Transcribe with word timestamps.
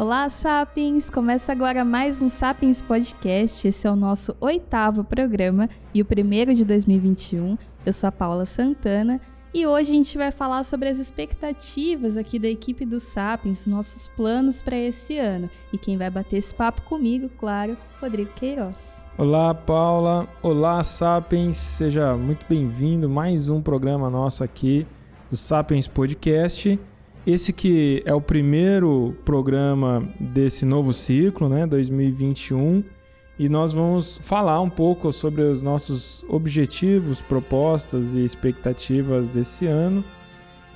Olá, 0.00 0.30
Sapiens! 0.30 1.10
Começa 1.10 1.52
agora 1.52 1.84
mais 1.84 2.22
um 2.22 2.30
Sapiens 2.30 2.80
Podcast. 2.80 3.68
Esse 3.68 3.86
é 3.86 3.90
o 3.90 3.94
nosso 3.94 4.34
oitavo 4.40 5.04
programa 5.04 5.68
e 5.92 6.00
o 6.00 6.06
primeiro 6.06 6.54
de 6.54 6.64
2021. 6.64 7.58
Eu 7.84 7.92
sou 7.92 8.08
a 8.08 8.10
Paula 8.10 8.46
Santana 8.46 9.20
e 9.52 9.66
hoje 9.66 9.90
a 9.90 9.94
gente 9.96 10.16
vai 10.16 10.32
falar 10.32 10.64
sobre 10.64 10.88
as 10.88 10.96
expectativas 10.96 12.16
aqui 12.16 12.38
da 12.38 12.48
equipe 12.48 12.86
do 12.86 12.98
Sapiens, 12.98 13.66
nossos 13.66 14.08
planos 14.08 14.62
para 14.62 14.78
esse 14.78 15.18
ano. 15.18 15.50
E 15.70 15.76
quem 15.76 15.98
vai 15.98 16.08
bater 16.08 16.38
esse 16.38 16.54
papo 16.54 16.80
comigo, 16.80 17.28
claro, 17.36 17.76
Rodrigo 18.00 18.30
Queiroz. 18.36 18.76
Olá, 19.18 19.52
Paula. 19.52 20.26
Olá, 20.42 20.82
Sapiens. 20.82 21.58
Seja 21.58 22.16
muito 22.16 22.46
bem-vindo. 22.48 23.06
Mais 23.06 23.50
um 23.50 23.60
programa 23.60 24.08
nosso 24.08 24.42
aqui 24.42 24.86
do 25.30 25.36
Sapiens 25.36 25.86
Podcast. 25.86 26.80
Esse 27.26 27.52
que 27.52 28.02
é 28.06 28.14
o 28.14 28.20
primeiro 28.20 29.14
programa 29.24 30.02
desse 30.18 30.64
novo 30.64 30.92
ciclo, 30.92 31.48
né, 31.48 31.66
2021, 31.66 32.82
e 33.38 33.48
nós 33.48 33.72
vamos 33.72 34.18
falar 34.22 34.60
um 34.60 34.70
pouco 34.70 35.12
sobre 35.12 35.42
os 35.42 35.62
nossos 35.62 36.24
objetivos, 36.28 37.20
propostas 37.20 38.14
e 38.14 38.24
expectativas 38.24 39.28
desse 39.28 39.66
ano. 39.66 40.02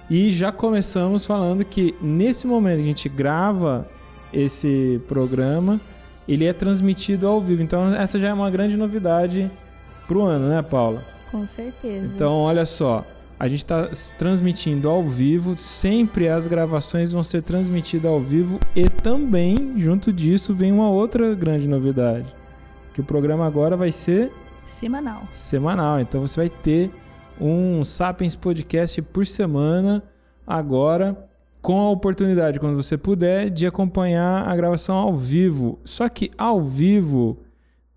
E 0.09 0.30
já 0.33 0.53
começamos 0.53 1.25
falando 1.25 1.65
que 1.65 1.95
nesse 2.01 2.47
momento 2.47 2.77
que 2.77 2.83
a 2.83 2.87
gente 2.87 3.09
grava 3.09 3.89
esse 4.33 5.01
programa, 5.09 5.81
ele 6.29 6.45
é 6.45 6.53
transmitido 6.53 7.27
ao 7.27 7.41
vivo. 7.41 7.62
Então 7.62 7.95
essa 7.95 8.19
já 8.19 8.29
é 8.29 8.34
uma 8.34 8.51
grande 8.51 8.77
novidade 8.77 9.51
para 10.06 10.19
o 10.19 10.23
ano, 10.23 10.48
né, 10.48 10.61
Paula? 10.62 11.03
Com 11.31 11.47
certeza. 11.47 12.06
Então, 12.14 12.34
olha 12.34 12.64
só, 12.64 13.05
a 13.45 13.48
gente 13.48 13.59
está 13.59 13.91
transmitindo 14.17 14.89
ao 14.89 15.06
vivo, 15.06 15.55
sempre 15.55 16.31
as 16.31 16.47
gravações 16.47 17.12
vão 17.12 17.23
ser 17.23 17.42
transmitidas 17.42 18.11
ao 18.11 18.19
vivo 18.19 18.59
e 18.75 18.89
também, 18.89 19.75
junto 19.77 20.11
disso, 20.11 20.55
vem 20.55 20.73
uma 20.73 20.89
outra 20.89 21.34
grande 21.34 21.69
novidade, 21.69 22.34
que 22.95 23.03
o 23.03 23.05
programa 23.05 23.47
agora 23.47 23.77
vai 23.77 23.92
ser 23.92 24.33
semanal. 24.64 25.28
Semanal, 25.31 26.01
então 26.01 26.23
você 26.23 26.41
vai 26.41 26.48
ter 26.48 26.91
um 27.39 27.84
Sapiens 27.84 28.34
Podcast 28.34 29.03
por 29.03 29.27
semana 29.27 30.03
agora 30.47 31.29
com 31.61 31.79
a 31.79 31.91
oportunidade, 31.91 32.58
quando 32.58 32.83
você 32.83 32.97
puder, 32.97 33.51
de 33.51 33.67
acompanhar 33.67 34.48
a 34.48 34.56
gravação 34.56 34.97
ao 34.97 35.14
vivo. 35.14 35.79
Só 35.84 36.08
que 36.08 36.31
ao 36.39 36.64
vivo 36.64 37.41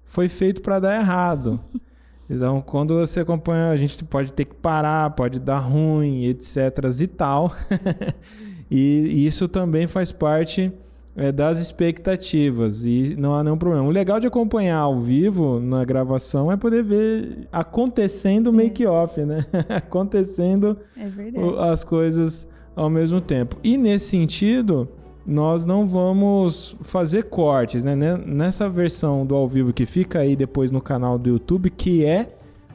foi 0.04 0.28
feito 0.28 0.61
para 0.61 0.78
dar 0.78 1.00
errado. 1.00 1.58
Então, 2.30 2.61
quando 2.61 2.95
você 2.95 3.22
acompanha, 3.22 3.70
a 3.70 3.78
gente 3.78 4.03
pode 4.03 4.33
ter 4.33 4.45
que 4.45 4.56
parar, 4.56 5.09
pode 5.11 5.39
dar 5.39 5.59
ruim, 5.59 6.25
etc. 6.25 6.58
e 7.00 7.08
tal. 7.08 7.56
e 8.70 9.25
isso 9.25 9.47
também 9.47 9.88
faz 9.88 10.11
parte 10.11 10.73
é, 11.17 11.31
das 11.31 11.59
expectativas 11.59 12.86
e 12.86 13.16
não 13.17 13.33
há 13.33 13.44
nenhum 13.44 13.58
problema. 13.58 13.83
O 13.88 13.89
legal 13.89 14.20
de 14.20 14.28
acompanhar 14.28 14.78
ao 14.78 15.00
vivo 15.00 15.59
na 15.59 15.83
gravação 15.83 16.52
é 16.52 16.55
poder 16.55 16.83
ver 16.83 17.48
acontecendo 17.52 18.48
o 18.48 18.53
é. 18.53 18.58
make-off, 18.58 19.20
né? 19.25 19.44
acontecendo 19.67 20.78
é 20.95 21.72
as 21.72 21.83
coisas 21.83 22.48
ao 22.75 22.89
mesmo 22.89 23.20
tempo. 23.20 23.58
E 23.64 23.78
nesse 23.78 24.09
sentido, 24.09 24.88
nós 25.28 25.66
não 25.66 25.86
vamos 25.86 26.78
fazer 26.81 27.23
cortes, 27.23 27.83
né? 27.83 27.95
Nessa 27.95 28.70
versão 28.70 29.25
do 29.25 29.36
ao 29.36 29.45
vivo 29.45 29.73
que 29.73 29.86
fica 29.86 30.20
aí 30.20 30.38
depois 30.38 30.72
no 30.72 30.80
canal 30.80 31.20
do 31.20 31.30
YouTube, 31.30 31.70
que 31.70 32.06
é, 32.06 32.30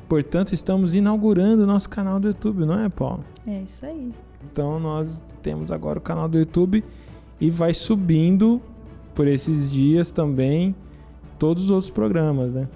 portanto, 0.07 0.53
estamos 0.53 0.95
inaugurando 0.95 1.63
o 1.63 1.67
nosso 1.67 1.89
canal 1.89 2.21
do 2.21 2.29
YouTube, 2.29 2.67
não 2.67 2.79
é, 2.79 2.91
Paulo? 2.91 3.25
É 3.47 3.63
isso 3.63 3.87
aí. 3.87 4.13
Então 4.53 4.79
nós 4.79 5.25
temos 5.41 5.73
agora 5.73 5.99
o 5.99 6.03
canal 6.03 6.29
do 6.29 6.39
YouTube 6.39 6.85
e 7.41 7.51
vai 7.51 7.73
subindo 7.73 8.61
por 9.15 9.27
esses 9.27 9.71
dias 9.71 10.11
também 10.11 10.75
todos 11.39 11.65
os 11.65 11.71
outros 11.71 11.91
programas, 11.91 12.53
né? 12.53 12.69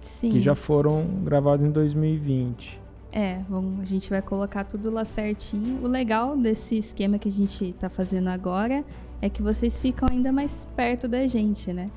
Sim. 0.00 0.30
Que 0.30 0.40
já 0.40 0.54
foram 0.54 1.04
gravados 1.22 1.64
em 1.64 1.70
2020. 1.70 2.80
É, 3.12 3.40
vamos, 3.50 3.80
a 3.80 3.84
gente 3.84 4.08
vai 4.08 4.22
colocar 4.22 4.64
tudo 4.64 4.90
lá 4.90 5.04
certinho. 5.04 5.78
O 5.82 5.86
legal 5.86 6.36
desse 6.38 6.78
esquema 6.78 7.18
que 7.18 7.28
a 7.28 7.32
gente 7.32 7.74
tá 7.78 7.90
fazendo 7.90 8.28
agora 8.28 8.82
é 9.22 9.28
que 9.28 9.42
vocês 9.42 9.78
ficam 9.78 10.08
ainda 10.10 10.32
mais 10.32 10.66
perto 10.76 11.06
da 11.06 11.26
gente, 11.26 11.72
né? 11.72 11.90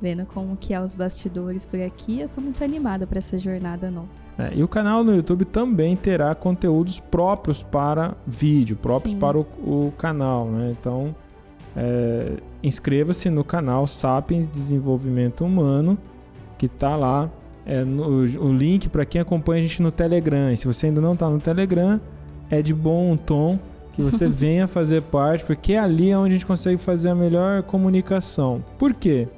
Vendo 0.00 0.26
como 0.26 0.56
que 0.56 0.74
é 0.74 0.80
os 0.80 0.94
bastidores 0.94 1.64
por 1.64 1.80
aqui, 1.80 2.20
eu 2.20 2.28
tô 2.28 2.40
muito 2.40 2.62
animada 2.62 3.06
para 3.06 3.18
essa 3.18 3.38
jornada 3.38 3.90
nova. 3.90 4.08
É, 4.36 4.52
e 4.54 4.62
o 4.62 4.68
canal 4.68 5.04
no 5.04 5.14
YouTube 5.14 5.44
também 5.44 5.94
terá 5.94 6.34
conteúdos 6.34 6.98
próprios 6.98 7.62
para 7.62 8.16
vídeo, 8.26 8.76
próprios 8.76 9.12
Sim. 9.12 9.18
para 9.18 9.38
o, 9.38 9.42
o, 9.42 9.92
canal, 9.96 10.46
né? 10.46 10.74
Então, 10.78 11.14
é, 11.76 12.32
inscreva-se 12.62 13.30
no 13.30 13.44
canal 13.44 13.86
Sapiens 13.86 14.48
Desenvolvimento 14.48 15.44
Humano, 15.44 15.96
que 16.58 16.68
tá 16.68 16.96
lá 16.96 17.30
é, 17.64 17.84
no, 17.84 18.06
o 18.06 18.52
link 18.52 18.88
para 18.88 19.04
quem 19.04 19.20
acompanha 19.20 19.60
a 19.60 19.66
gente 19.66 19.80
no 19.80 19.92
Telegram. 19.92 20.50
E 20.50 20.56
se 20.56 20.66
você 20.66 20.86
ainda 20.86 21.00
não 21.00 21.14
está 21.14 21.30
no 21.30 21.40
Telegram, 21.40 22.00
é 22.50 22.60
de 22.60 22.74
bom 22.74 23.16
tom 23.16 23.58
que 23.94 24.02
você 24.02 24.26
venha 24.28 24.66
fazer 24.66 25.02
parte, 25.02 25.44
porque 25.44 25.74
é 25.74 25.78
ali 25.78 26.10
é 26.10 26.18
onde 26.18 26.34
a 26.34 26.36
gente 26.36 26.46
consegue 26.46 26.78
fazer 26.78 27.08
a 27.08 27.14
melhor 27.14 27.62
comunicação. 27.62 28.62
Por 28.78 28.92
quê? 28.92 29.28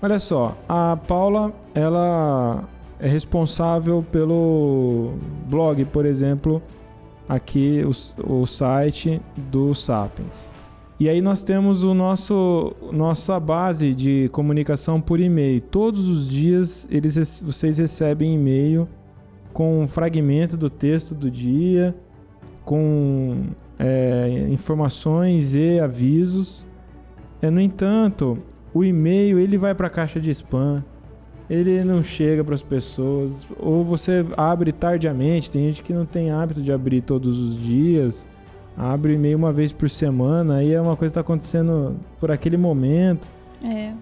Olha 0.00 0.18
só, 0.18 0.56
a 0.68 0.96
Paula, 0.96 1.52
ela 1.74 2.64
é 3.00 3.08
responsável 3.08 4.04
pelo 4.12 5.14
blog, 5.48 5.84
por 5.86 6.06
exemplo, 6.06 6.62
aqui 7.28 7.84
o, 7.84 8.42
o 8.42 8.46
site 8.46 9.20
do 9.36 9.74
Sapiens. 9.74 10.50
E 11.00 11.08
aí 11.08 11.20
nós 11.20 11.44
temos 11.44 11.84
o 11.84 11.94
nosso 11.94 12.74
nossa 12.92 13.38
base 13.38 13.94
de 13.94 14.28
comunicação 14.32 15.00
por 15.00 15.20
e-mail. 15.20 15.60
Todos 15.60 16.08
os 16.08 16.28
dias 16.28 16.88
eles, 16.90 17.40
vocês 17.40 17.78
recebem 17.78 18.34
e-mail 18.34 18.88
com 19.52 19.80
um 19.82 19.86
fragmento 19.86 20.56
do 20.56 20.68
texto 20.68 21.14
do 21.14 21.30
dia, 21.30 21.94
com 22.64 23.44
é, 23.78 24.46
informações 24.50 25.54
e 25.54 25.78
avisos. 25.78 26.66
É, 27.40 27.50
no 27.50 27.60
entanto, 27.60 28.38
o 28.74 28.84
e-mail 28.84 29.38
ele 29.38 29.56
vai 29.56 29.74
para 29.74 29.86
a 29.86 29.90
caixa 29.90 30.20
de 30.20 30.30
spam, 30.30 30.84
ele 31.48 31.82
não 31.84 32.02
chega 32.02 32.44
para 32.44 32.54
as 32.54 32.62
pessoas, 32.62 33.46
ou 33.58 33.84
você 33.84 34.26
abre 34.36 34.72
tardiamente. 34.72 35.50
Tem 35.50 35.66
gente 35.68 35.82
que 35.82 35.92
não 35.92 36.04
tem 36.04 36.30
hábito 36.30 36.60
de 36.60 36.72
abrir 36.72 37.02
todos 37.02 37.38
os 37.38 37.58
dias, 37.58 38.26
abre 38.76 39.14
e-mail 39.14 39.38
uma 39.38 39.52
vez 39.52 39.72
por 39.72 39.88
semana, 39.88 40.56
aí 40.56 40.72
é 40.72 40.80
uma 40.80 40.96
coisa 40.96 41.12
que 41.12 41.18
está 41.18 41.20
acontecendo 41.20 41.96
por 42.18 42.30
aquele 42.30 42.56
momento. 42.56 43.26
É. 43.62 43.92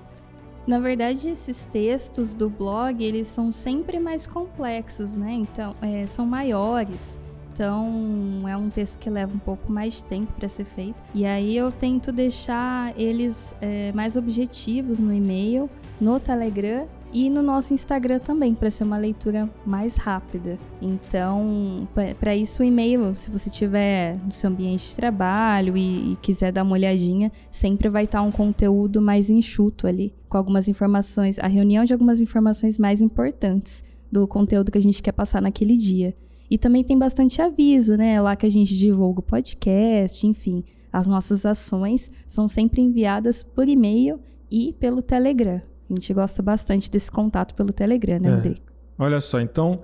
Na 0.67 0.81
verdade, 0.81 1.29
esses 1.29 1.65
textos 1.65 2.35
do 2.35 2.51
blog, 2.51 3.03
eles 3.03 3.29
são 3.29 3.53
sempre 3.53 4.01
mais 4.01 4.27
complexos, 4.27 5.17
né? 5.17 5.33
Então, 5.33 5.77
é, 5.81 6.05
são 6.07 6.27
maiores. 6.27 7.21
Então, 7.57 8.47
é 8.47 8.55
um 8.55 8.69
texto 8.69 8.99
que 8.99 9.09
leva 9.09 9.35
um 9.35 9.39
pouco 9.39 9.73
mais 9.73 9.95
de 9.95 10.05
tempo 10.05 10.31
para 10.35 10.47
ser 10.47 10.65
feito. 10.65 10.95
E 11.15 11.25
aí 11.25 11.57
eu 11.57 11.73
tento 11.73 12.13
deixar 12.13 12.93
eles 13.01 13.55
é, 13.63 13.93
mais 13.93 14.15
objetivos 14.15 14.99
no 14.99 15.11
e-mail, 15.11 15.71
no 15.99 16.21
Telegram 16.21 16.87
e 17.11 17.31
no 17.31 17.41
nosso 17.41 17.73
Instagram 17.73 18.19
também, 18.19 18.55
para 18.55 18.69
ser 18.69 18.85
uma 18.85 18.99
leitura 18.99 19.49
mais 19.65 19.97
rápida. 19.97 20.59
Então, 20.83 21.89
para 22.21 22.37
isso, 22.37 22.63
o 22.63 22.67
e-mail, 22.67 23.17
se 23.17 23.31
você 23.31 23.49
tiver 23.49 24.19
no 24.23 24.33
seu 24.33 24.51
ambiente 24.51 24.91
de 24.91 24.95
trabalho 24.95 25.79
e, 25.79 26.13
e 26.13 26.17
quiser 26.17 26.53
dar 26.53 26.63
uma 26.63 26.75
olhadinha, 26.75 27.33
sempre 27.51 27.89
vai 27.89 28.05
estar 28.05 28.19
tá 28.19 28.23
um 28.23 28.31
conteúdo 28.31 29.01
mais 29.01 29.31
enxuto 29.31 29.87
ali, 29.87 30.15
com 30.29 30.37
algumas 30.37 30.69
informações, 30.69 31.39
a 31.39 31.47
reunião 31.47 31.87
de 31.87 31.95
algumas 31.95 32.21
informações 32.21 32.77
mais 32.77 33.01
importantes 33.01 33.83
do 34.13 34.29
conteúdo 34.29 34.71
que 34.71 34.77
a 34.77 34.83
gente 34.83 35.03
quer 35.03 35.13
passar 35.13 35.41
naquele 35.41 35.79
dia. 35.79 36.15
E 36.51 36.57
também 36.57 36.85
tem 36.85 36.99
bastante 36.99 37.41
aviso, 37.43 37.97
né? 37.97 38.15
É 38.15 38.21
lá 38.21 38.37
que 38.37 38.47
a 38.47 38.51
gente 38.51 38.77
divulga 38.77 39.21
o 39.21 39.23
podcast, 39.23 40.27
enfim. 40.27 40.65
As 40.93 41.07
nossas 41.07 41.45
ações 41.45 42.11
são 42.27 42.49
sempre 42.49 42.81
enviadas 42.81 43.43
por 43.43 43.69
e-mail 43.69 44.21
e 44.51 44.73
pelo 44.75 45.03
Telegram. 45.03 45.61
A 45.91 45.95
gente 45.95 46.13
gosta 46.15 46.43
bastante 46.43 46.91
desse 46.91 47.11
contato 47.11 47.55
pelo 47.55 47.73
Telegram, 47.73 48.19
né, 48.19 48.29
é. 48.29 48.35
Rodrigo? 48.35 48.61
Olha 48.99 49.21
só, 49.21 49.41
então, 49.41 49.79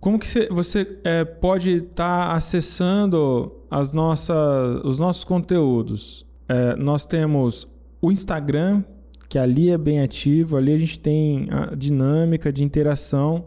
como 0.00 0.18
que 0.18 0.26
você 0.50 0.98
é, 1.02 1.24
pode 1.24 1.76
estar 1.76 2.28
tá 2.28 2.32
acessando 2.32 3.52
as 3.70 3.92
nossas, 3.92 4.84
os 4.84 4.98
nossos 4.98 5.24
conteúdos? 5.24 6.26
É, 6.48 6.76
nós 6.76 7.06
temos 7.06 7.68
o 8.02 8.12
Instagram, 8.12 8.84
que 9.28 9.38
ali 9.38 9.70
é 9.70 9.78
bem 9.78 10.00
ativo, 10.00 10.56
ali 10.56 10.74
a 10.74 10.78
gente 10.78 10.98
tem 10.98 11.48
a 11.50 11.74
dinâmica 11.74 12.52
de 12.52 12.62
interação. 12.62 13.46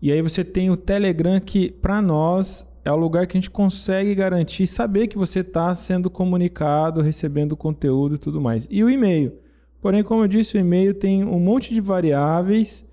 E 0.00 0.12
aí 0.12 0.20
você 0.20 0.44
tem 0.44 0.70
o 0.70 0.76
Telegram 0.76 1.40
que 1.40 1.70
para 1.70 2.02
nós 2.02 2.66
é 2.84 2.92
o 2.92 2.96
lugar 2.96 3.26
que 3.26 3.36
a 3.36 3.40
gente 3.40 3.50
consegue 3.50 4.14
garantir 4.14 4.66
saber 4.66 5.08
que 5.08 5.18
você 5.18 5.40
está 5.40 5.74
sendo 5.74 6.08
comunicado, 6.08 7.00
recebendo 7.00 7.56
conteúdo 7.56 8.14
e 8.14 8.18
tudo 8.18 8.40
mais. 8.40 8.68
E 8.70 8.84
o 8.84 8.90
e-mail. 8.90 9.32
Porém, 9.80 10.04
como 10.04 10.22
eu 10.22 10.28
disse, 10.28 10.56
o 10.56 10.60
e-mail 10.60 10.94
tem 10.94 11.24
um 11.24 11.40
monte 11.40 11.74
de 11.74 11.80
variáveis 11.80 12.84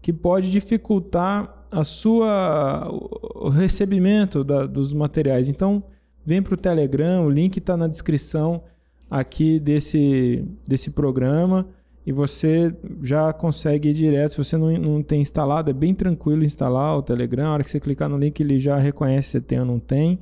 que 0.00 0.12
pode 0.12 0.50
dificultar 0.50 1.66
a 1.70 1.84
sua 1.84 2.88
o 3.34 3.48
recebimento 3.48 4.44
da, 4.44 4.66
dos 4.66 4.92
materiais. 4.92 5.48
Então, 5.48 5.82
vem 6.24 6.42
para 6.42 6.54
o 6.54 6.56
Telegram, 6.56 7.26
o 7.26 7.30
link 7.30 7.56
está 7.56 7.76
na 7.76 7.86
descrição 7.86 8.62
aqui 9.10 9.58
desse, 9.58 10.44
desse 10.66 10.90
programa 10.90 11.66
e 12.06 12.12
você 12.12 12.74
já 13.02 13.32
consegue 13.32 13.90
ir 13.90 13.92
direto. 13.92 14.32
Se 14.32 14.38
você 14.38 14.56
não, 14.56 14.70
não 14.78 15.02
tem 15.02 15.20
instalado, 15.20 15.70
é 15.70 15.72
bem 15.72 15.94
tranquilo 15.94 16.44
instalar 16.44 16.96
o 16.96 17.02
Telegram. 17.02 17.46
A 17.46 17.52
hora 17.54 17.64
que 17.64 17.70
você 17.70 17.78
clicar 17.78 18.08
no 18.08 18.16
link, 18.16 18.40
ele 18.40 18.58
já 18.58 18.78
reconhece 18.78 19.30
se 19.30 19.40
tem 19.40 19.60
ou 19.60 19.66
não 19.66 19.78
tem. 19.78 20.18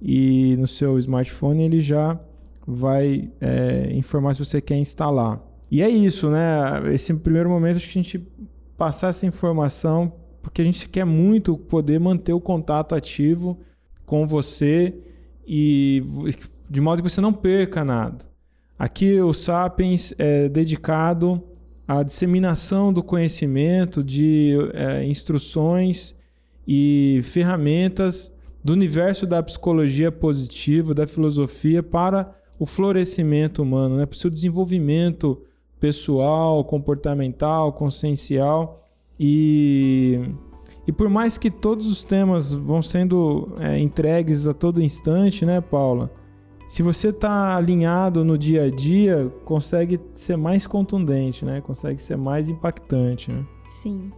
E 0.00 0.56
no 0.58 0.66
seu 0.66 0.98
smartphone 0.98 1.64
ele 1.64 1.80
já 1.80 2.18
vai 2.66 3.30
é, 3.40 3.90
informar 3.92 4.34
se 4.34 4.44
você 4.44 4.60
quer 4.60 4.76
instalar. 4.76 5.40
E 5.70 5.80
é 5.80 5.88
isso, 5.88 6.28
né? 6.28 6.92
Esse 6.92 7.14
primeiro 7.14 7.48
momento 7.48 7.76
acho 7.76 7.88
que 7.88 7.98
a 7.98 8.02
gente 8.02 8.28
passar 8.76 9.08
essa 9.08 9.24
informação 9.24 10.12
porque 10.42 10.60
a 10.60 10.64
gente 10.64 10.88
quer 10.88 11.04
muito 11.04 11.56
poder 11.56 12.00
manter 12.00 12.32
o 12.32 12.40
contato 12.40 12.94
ativo 12.94 13.60
com 14.04 14.26
você 14.26 14.94
e 15.46 16.02
de 16.68 16.80
modo 16.80 17.00
que 17.00 17.08
você 17.08 17.20
não 17.20 17.32
perca 17.32 17.84
nada. 17.84 18.31
Aqui 18.82 19.20
o 19.20 19.32
Sapiens 19.32 20.12
é 20.18 20.48
dedicado 20.48 21.40
à 21.86 22.02
disseminação 22.02 22.92
do 22.92 23.00
conhecimento, 23.00 24.02
de 24.02 24.56
é, 24.74 25.04
instruções 25.04 26.16
e 26.66 27.20
ferramentas 27.22 28.32
do 28.64 28.72
universo 28.72 29.24
da 29.24 29.40
psicologia 29.40 30.10
positiva, 30.10 30.92
da 30.92 31.06
filosofia 31.06 31.80
para 31.80 32.34
o 32.58 32.66
florescimento 32.66 33.62
humano, 33.62 33.98
né? 33.98 34.04
para 34.04 34.16
o 34.16 34.18
seu 34.18 34.28
desenvolvimento 34.28 35.40
pessoal, 35.78 36.64
comportamental, 36.64 37.72
consciencial 37.74 38.84
e 39.16 40.18
e 40.88 40.90
por 40.90 41.08
mais 41.08 41.38
que 41.38 41.52
todos 41.52 41.86
os 41.86 42.04
temas 42.04 42.52
vão 42.52 42.82
sendo 42.82 43.54
é, 43.60 43.78
entregues 43.78 44.48
a 44.48 44.52
todo 44.52 44.82
instante, 44.82 45.46
né, 45.46 45.60
Paula? 45.60 46.10
Se 46.72 46.82
você 46.82 47.08
está 47.08 47.54
alinhado 47.54 48.24
no 48.24 48.38
dia 48.38 48.62
a 48.62 48.70
dia, 48.70 49.30
consegue 49.44 50.00
ser 50.14 50.38
mais 50.38 50.66
contundente, 50.66 51.44
né? 51.44 51.60
Consegue 51.60 52.00
ser 52.00 52.16
mais 52.16 52.48
impactante, 52.48 53.30
né? 53.30 53.44
Sim. 53.68 54.10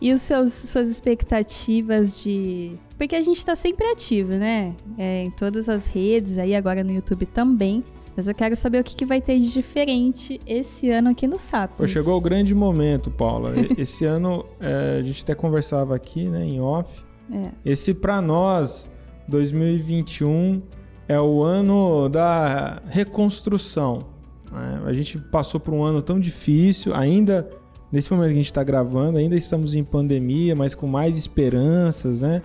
E 0.00 0.10
os 0.10 0.22
seus, 0.22 0.50
suas 0.50 0.88
expectativas 0.88 2.22
de. 2.22 2.72
Porque 2.96 3.14
a 3.14 3.20
gente 3.20 3.36
está 3.36 3.54
sempre 3.54 3.84
ativo, 3.84 4.30
né? 4.30 4.74
É, 4.96 5.24
em 5.24 5.30
todas 5.30 5.68
as 5.68 5.86
redes, 5.86 6.38
aí 6.38 6.56
agora 6.56 6.82
no 6.82 6.90
YouTube 6.90 7.26
também. 7.26 7.84
Mas 8.16 8.28
eu 8.28 8.34
quero 8.34 8.56
saber 8.56 8.80
o 8.80 8.82
que, 8.82 8.96
que 8.96 9.04
vai 9.04 9.20
ter 9.20 9.38
de 9.38 9.52
diferente 9.52 10.40
esse 10.46 10.88
ano 10.88 11.10
aqui 11.10 11.26
no 11.26 11.36
SAP. 11.36 11.86
Chegou 11.86 12.16
o 12.16 12.20
grande 12.22 12.54
momento, 12.54 13.10
Paula. 13.10 13.52
esse 13.76 14.06
ano, 14.06 14.46
é, 14.58 15.00
a 15.00 15.02
gente 15.02 15.22
até 15.22 15.34
conversava 15.34 15.94
aqui, 15.96 16.30
né, 16.30 16.46
em 16.46 16.62
off. 16.62 17.04
É. 17.30 17.50
Esse, 17.62 17.92
para 17.92 18.22
nós, 18.22 18.88
2021 19.28 20.62
é 21.10 21.20
o 21.20 21.42
ano 21.42 22.08
da 22.08 22.80
reconstrução. 22.86 24.06
Né? 24.52 24.82
A 24.84 24.92
gente 24.92 25.18
passou 25.18 25.58
por 25.58 25.74
um 25.74 25.82
ano 25.82 26.00
tão 26.00 26.20
difícil, 26.20 26.94
ainda 26.94 27.48
nesse 27.90 28.12
momento 28.12 28.28
que 28.28 28.34
a 28.34 28.36
gente 28.36 28.46
está 28.46 28.62
gravando, 28.62 29.18
ainda 29.18 29.34
estamos 29.34 29.74
em 29.74 29.82
pandemia, 29.82 30.54
mas 30.54 30.72
com 30.72 30.86
mais 30.86 31.18
esperanças, 31.18 32.20
né? 32.20 32.40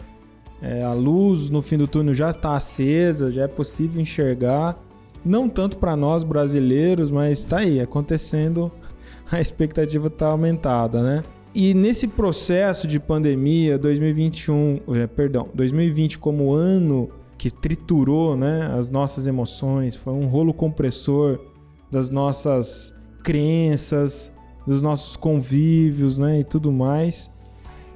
É, 0.59 0.81
a 0.81 0.93
luz 0.93 1.51
no 1.51 1.61
fim 1.61 1.77
do 1.77 1.87
túnel 1.87 2.15
já 2.15 2.31
está 2.31 2.55
acesa, 2.55 3.31
já 3.31 3.43
é 3.43 3.47
possível 3.47 4.01
enxergar. 4.01 4.83
Não 5.23 5.47
tanto 5.47 5.77
para 5.77 5.95
nós 5.95 6.23
brasileiros, 6.23 7.11
mas 7.11 7.39
está 7.39 7.59
aí, 7.59 7.79
acontecendo, 7.79 8.71
a 9.31 9.39
expectativa 9.39 10.07
está 10.07 10.25
aumentada, 10.25 11.03
né? 11.03 11.23
E 11.53 11.75
nesse 11.75 12.07
processo 12.07 12.87
de 12.87 12.99
pandemia, 12.99 13.77
2021, 13.77 14.79
é, 14.95 15.05
perdão, 15.05 15.49
2020 15.53 16.17
como 16.17 16.51
ano 16.51 17.11
que 17.45 17.51
triturou 17.51 18.35
né, 18.35 18.71
as 18.75 18.89
nossas 18.89 19.27
emoções, 19.27 19.95
foi 19.95 20.13
um 20.13 20.25
rolo 20.25 20.51
compressor 20.51 21.39
das 21.91 22.09
nossas 22.09 22.91
crenças, 23.23 24.33
dos 24.65 24.81
nossos 24.81 25.15
convívios 25.15 26.17
né, 26.17 26.39
e 26.39 26.43
tudo 26.43 26.71
mais. 26.71 27.29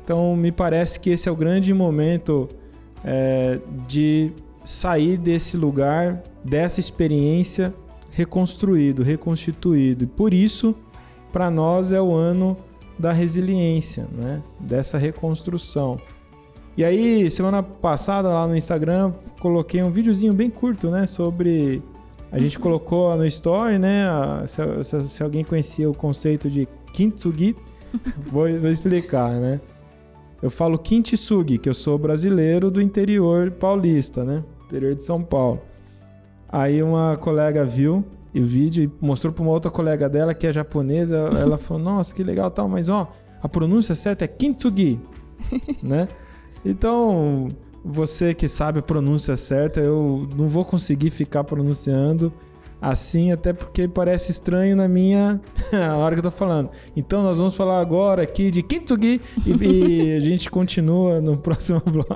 Então, 0.03 0.35
me 0.35 0.51
parece 0.51 0.99
que 0.99 1.09
esse 1.09 1.27
é 1.27 1.31
o 1.31 1.35
grande 1.35 1.73
momento 1.73 2.47
é, 3.03 3.59
de 3.87 4.31
sair 4.63 5.17
desse 5.17 5.57
lugar, 5.57 6.21
dessa 6.45 6.79
experiência 6.79 7.73
reconstruído, 8.11 9.01
reconstituído. 9.01 10.03
E 10.03 10.07
por 10.07 10.31
isso, 10.31 10.75
para 11.33 11.49
nós 11.49 11.91
é 11.91 11.99
o 11.99 12.13
ano 12.13 12.55
da 12.99 13.11
resiliência, 13.11 14.07
né? 14.11 14.43
dessa 14.59 14.99
reconstrução. 14.99 15.99
E 16.79 16.83
aí, 16.85 17.29
semana 17.29 17.61
passada 17.61 18.29
lá 18.29 18.47
no 18.47 18.55
Instagram, 18.55 19.11
coloquei 19.41 19.83
um 19.83 19.91
videozinho 19.91 20.31
bem 20.31 20.49
curto, 20.49 20.89
né? 20.89 21.05
Sobre. 21.07 21.83
A 22.31 22.39
gente 22.39 22.55
uhum. 22.55 22.63
colocou 22.63 23.17
no 23.17 23.25
story, 23.25 23.77
né? 23.77 24.07
Se, 24.47 24.61
se, 24.85 25.09
se, 25.09 25.21
alguém 25.21 25.43
conhecia 25.43 25.89
o 25.89 25.93
conceito 25.93 26.49
de 26.49 26.69
kintsugi, 26.93 27.53
vou, 28.31 28.47
vou 28.61 28.69
explicar, 28.69 29.29
né? 29.33 29.59
Eu 30.41 30.49
falo 30.49 30.79
kintsugi, 30.79 31.57
que 31.57 31.67
eu 31.67 31.73
sou 31.73 31.97
brasileiro 31.97 32.71
do 32.71 32.81
interior 32.81 33.51
paulista, 33.51 34.23
né? 34.23 34.41
Interior 34.63 34.95
de 34.95 35.03
São 35.03 35.21
Paulo. 35.21 35.59
Aí 36.47 36.81
uma 36.81 37.17
colega 37.17 37.65
viu 37.65 38.05
o 38.33 38.41
vídeo 38.41 38.85
e 38.85 39.05
mostrou 39.05 39.33
para 39.33 39.43
uma 39.43 39.51
outra 39.51 39.69
colega 39.69 40.07
dela 40.07 40.33
que 40.33 40.47
é 40.47 40.53
japonesa. 40.53 41.29
Ela 41.37 41.57
falou: 41.59 41.83
Nossa, 41.83 42.15
que 42.15 42.23
legal, 42.23 42.49
tal, 42.49 42.69
mas 42.69 42.87
ó, 42.87 43.11
a 43.43 43.49
pronúncia 43.49 43.95
certa 43.95 44.23
é 44.23 44.29
kintsugi, 44.29 44.97
né? 45.83 46.07
Então, 46.63 47.49
você 47.83 48.33
que 48.33 48.47
sabe 48.47 48.79
a 48.79 48.81
pronúncia 48.81 49.35
certa, 49.37 49.79
eu 49.79 50.27
não 50.35 50.47
vou 50.47 50.65
conseguir 50.65 51.09
ficar 51.09 51.43
pronunciando 51.43 52.33
assim, 52.81 53.31
até 53.31 53.51
porque 53.51 53.87
parece 53.87 54.31
estranho 54.31 54.75
na 54.75 54.87
minha 54.87 55.41
hora 55.97 56.15
que 56.15 56.19
eu 56.19 56.23
tô 56.23 56.31
falando. 56.31 56.69
Então, 56.95 57.23
nós 57.23 57.37
vamos 57.37 57.55
falar 57.55 57.79
agora 57.79 58.23
aqui 58.23 58.51
de 58.51 58.63
Kintsugi 58.63 59.21
e, 59.45 59.51
e 59.51 60.15
a 60.15 60.19
gente 60.19 60.49
continua 60.49 61.19
no 61.19 61.37
próximo 61.37 61.81
bloco. 61.85 62.15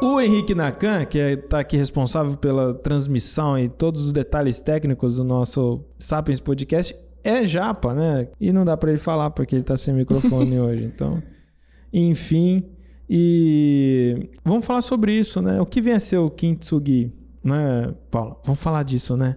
O 0.00 0.20
Henrique 0.20 0.54
Nakan, 0.54 1.04
que 1.04 1.18
está 1.18 1.58
é, 1.58 1.60
aqui 1.60 1.76
responsável 1.76 2.36
pela 2.36 2.72
transmissão 2.72 3.58
e 3.58 3.68
todos 3.68 4.06
os 4.06 4.12
detalhes 4.12 4.60
técnicos 4.60 5.16
do 5.16 5.24
nosso 5.24 5.84
Sapiens 5.98 6.40
Podcast, 6.40 6.96
é 7.24 7.46
japa, 7.46 7.94
né? 7.94 8.28
E 8.40 8.52
não 8.52 8.64
dá 8.64 8.76
para 8.76 8.90
ele 8.90 8.98
falar 8.98 9.30
porque 9.30 9.54
ele 9.54 9.64
tá 9.64 9.76
sem 9.76 9.94
microfone 9.94 10.58
hoje. 10.60 10.84
Então, 10.84 11.22
enfim. 11.92 12.64
E 13.08 14.28
vamos 14.44 14.66
falar 14.66 14.82
sobre 14.82 15.12
isso, 15.12 15.40
né? 15.40 15.60
O 15.60 15.66
que 15.66 15.80
vem 15.80 15.94
a 15.94 16.00
ser 16.00 16.18
o 16.18 16.30
Kintsugi, 16.30 17.12
né, 17.42 17.94
Paulo? 18.10 18.38
Vamos 18.44 18.60
falar 18.60 18.82
disso, 18.82 19.16
né? 19.16 19.36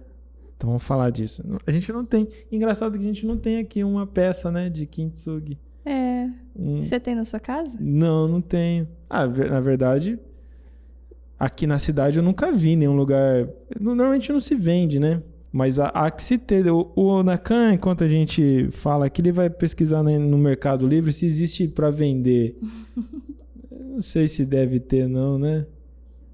Então 0.56 0.68
vamos 0.68 0.84
falar 0.84 1.10
disso. 1.10 1.42
A 1.66 1.70
gente 1.70 1.90
não 1.92 2.04
tem. 2.04 2.28
Engraçado 2.50 2.98
que 2.98 3.04
a 3.04 3.06
gente 3.06 3.26
não 3.26 3.36
tem 3.36 3.58
aqui 3.58 3.82
uma 3.82 4.06
peça, 4.06 4.50
né, 4.50 4.68
de 4.68 4.86
Kintsugi. 4.86 5.58
É. 5.84 6.28
Hum. 6.56 6.80
Você 6.80 7.00
tem 7.00 7.14
na 7.14 7.24
sua 7.24 7.40
casa? 7.40 7.76
Não, 7.80 8.28
não 8.28 8.40
tenho. 8.40 8.86
Ah, 9.08 9.26
na 9.26 9.60
verdade, 9.60 10.18
aqui 11.38 11.66
na 11.66 11.78
cidade 11.78 12.18
eu 12.18 12.22
nunca 12.22 12.52
vi 12.52 12.76
nenhum 12.76 12.94
lugar. 12.94 13.48
Normalmente 13.80 14.32
não 14.32 14.38
se 14.38 14.54
vende, 14.54 15.00
né? 15.00 15.22
Mas 15.52 15.78
há, 15.78 16.10
que 16.10 16.22
se 16.22 16.38
ter. 16.38 16.66
O, 16.70 16.90
o 16.96 17.22
Nakan, 17.22 17.74
enquanto 17.74 18.02
a 18.02 18.08
gente 18.08 18.68
fala 18.72 19.06
aqui, 19.06 19.20
ele 19.20 19.32
vai 19.32 19.50
pesquisar 19.50 20.02
no 20.02 20.38
Mercado 20.38 20.88
Livre 20.88 21.12
se 21.12 21.26
existe 21.26 21.68
para 21.68 21.90
vender. 21.90 22.58
não 23.92 24.00
sei 24.00 24.26
se 24.26 24.46
deve 24.46 24.80
ter, 24.80 25.06
não, 25.06 25.38
né? 25.38 25.66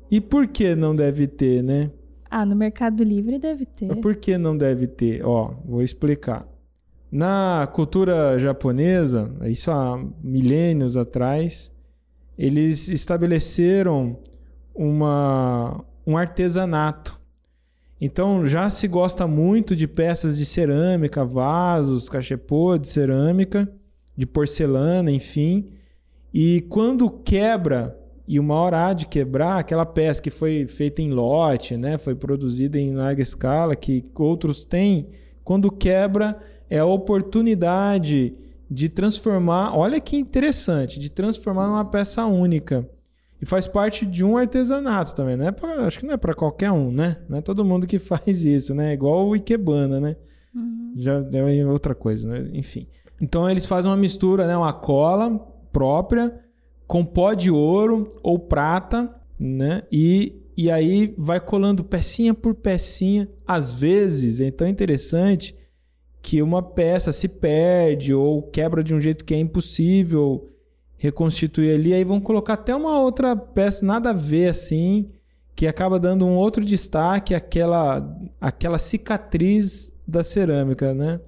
E 0.09 0.21
por 0.21 0.47
que 0.47 0.77
não 0.77 0.95
deve 0.95 1.27
ter, 1.27 1.63
né? 1.63 1.91
Ah, 2.31 2.47
no 2.47 2.55
Mercado 2.55 3.03
Livre 3.03 3.39
deve 3.39 3.67
ter. 3.67 3.95
Por 3.97 4.15
que 4.15 4.39
não 4.39 4.57
deve 4.57 4.87
ter? 4.87 5.25
Ó, 5.25 5.55
vou 5.65 5.83
explicar. 5.83 6.47
Na 7.11 7.69
cultura 7.73 8.39
japonesa, 8.39 9.35
isso 9.47 9.71
há 9.71 9.99
milênios 10.23 10.97
atrás, 10.97 11.73
eles 12.37 12.89
estabeleceram 12.89 14.19
uma, 14.75 15.83
um 16.07 16.17
artesanato 16.17 17.18
então 18.01 18.47
já 18.47 18.71
se 18.71 18.87
gosta 18.87 19.27
muito 19.27 19.75
de 19.75 19.89
peças 19.89 20.39
de 20.39 20.47
cerâmica, 20.47 21.25
vasos, 21.25 22.09
cachepô 22.09 22.79
de 22.79 22.89
cerâmica, 22.89 23.71
de 24.17 24.27
porcelana, 24.27 25.11
enfim. 25.11 25.67
E 26.33 26.61
quando 26.69 27.11
quebra, 27.11 27.99
e 28.27 28.39
uma 28.39 28.55
hora 28.55 28.87
há 28.87 28.93
de 28.93 29.07
quebrar, 29.07 29.59
aquela 29.59 29.87
peça 29.87 30.23
que 30.23 30.31
foi 30.31 30.67
feita 30.67 31.03
em 31.03 31.11
lote, 31.11 31.77
né, 31.77 31.99
foi 31.99 32.15
produzida 32.15 32.79
em 32.79 32.95
larga 32.95 33.23
escala, 33.23 33.75
que 33.75 34.05
outros 34.15 34.65
têm, 34.65 35.09
quando 35.43 35.71
quebra, 35.71 36.39
é 36.69 36.79
a 36.79 36.85
oportunidade 36.85 38.35
de 38.71 38.89
transformar, 38.89 39.75
olha 39.77 39.99
que 39.99 40.17
interessante, 40.17 41.01
de 41.01 41.11
transformar 41.11 41.67
numa 41.67 41.85
peça 41.85 42.27
única. 42.27 42.89
E 43.41 43.47
faz 43.47 43.67
parte 43.67 44.05
de 44.05 44.25
um 44.25 44.37
artesanato 44.37 45.15
também, 45.15 45.37
né? 45.37 45.53
Pra, 45.53 45.87
acho 45.87 46.01
que 46.01 46.07
não 46.07 46.15
é 46.15 46.17
para 46.17 46.35
qualquer 46.35 46.73
um, 46.73 46.91
né? 46.91 47.17
Não 47.29 47.39
é 47.39 47.41
todo 47.41 47.65
mundo 47.65 47.87
que 47.87 47.99
faz 48.01 48.45
isso, 48.45 48.75
né? 48.75 48.93
Igual 48.93 49.29
o 49.29 49.37
Ikebana, 49.37 50.01
né? 50.01 50.17
Uhum. 50.55 50.93
Já 50.97 51.25
é 51.33 51.67
outra 51.67 51.95
coisa, 51.95 52.29
né? 52.29 52.51
Enfim. 52.53 52.87
Então 53.21 53.49
eles 53.49 53.67
fazem 53.67 53.91
uma 53.91 53.97
mistura, 53.97 54.47
né? 54.47 54.57
Uma 54.57 54.73
cola 54.73 55.39
própria 55.73 56.35
com 56.87 57.05
pó 57.05 57.35
de 57.35 57.51
ouro 57.51 58.19
ou 58.23 58.39
prata 58.39 59.09
né? 59.39 59.83
E, 59.93 60.43
e 60.57 60.71
aí 60.71 61.15
vai 61.17 61.39
colando 61.39 61.85
pecinha 61.85 62.35
por 62.35 62.55
pecinha. 62.55 63.29
Às 63.47 63.73
vezes, 63.73 64.41
é 64.41 64.51
tão 64.51 64.67
interessante 64.67 65.55
que 66.21 66.43
uma 66.43 66.63
peça 66.63 67.13
se 67.13 67.29
perde 67.29 68.13
ou 68.13 68.43
quebra 68.43 68.83
de 68.83 68.95
um 68.95 69.01
jeito 69.01 69.25
que 69.25 69.35
é 69.35 69.39
impossível 69.39 70.49
reconstituir 70.99 71.75
ali, 71.75 71.95
aí 71.95 72.05
vão 72.05 72.21
colocar 72.21 72.55
até 72.55 72.75
uma 72.75 73.01
outra 73.01 73.37
peça 73.37 73.87
nada 73.87 74.11
a 74.11 74.13
ver 74.13 74.49
assim, 74.49 75.07
que 75.55 75.67
acaba 75.67 75.99
dando 75.99 76.27
um 76.27 76.37
outro 76.37 76.65
destaque 76.65 77.35
àquela, 77.35 78.17
àquela 78.41 78.79
cicatriz 78.79 79.93
da 80.07 80.23
cerâmica, 80.23 80.93
né? 80.93 81.21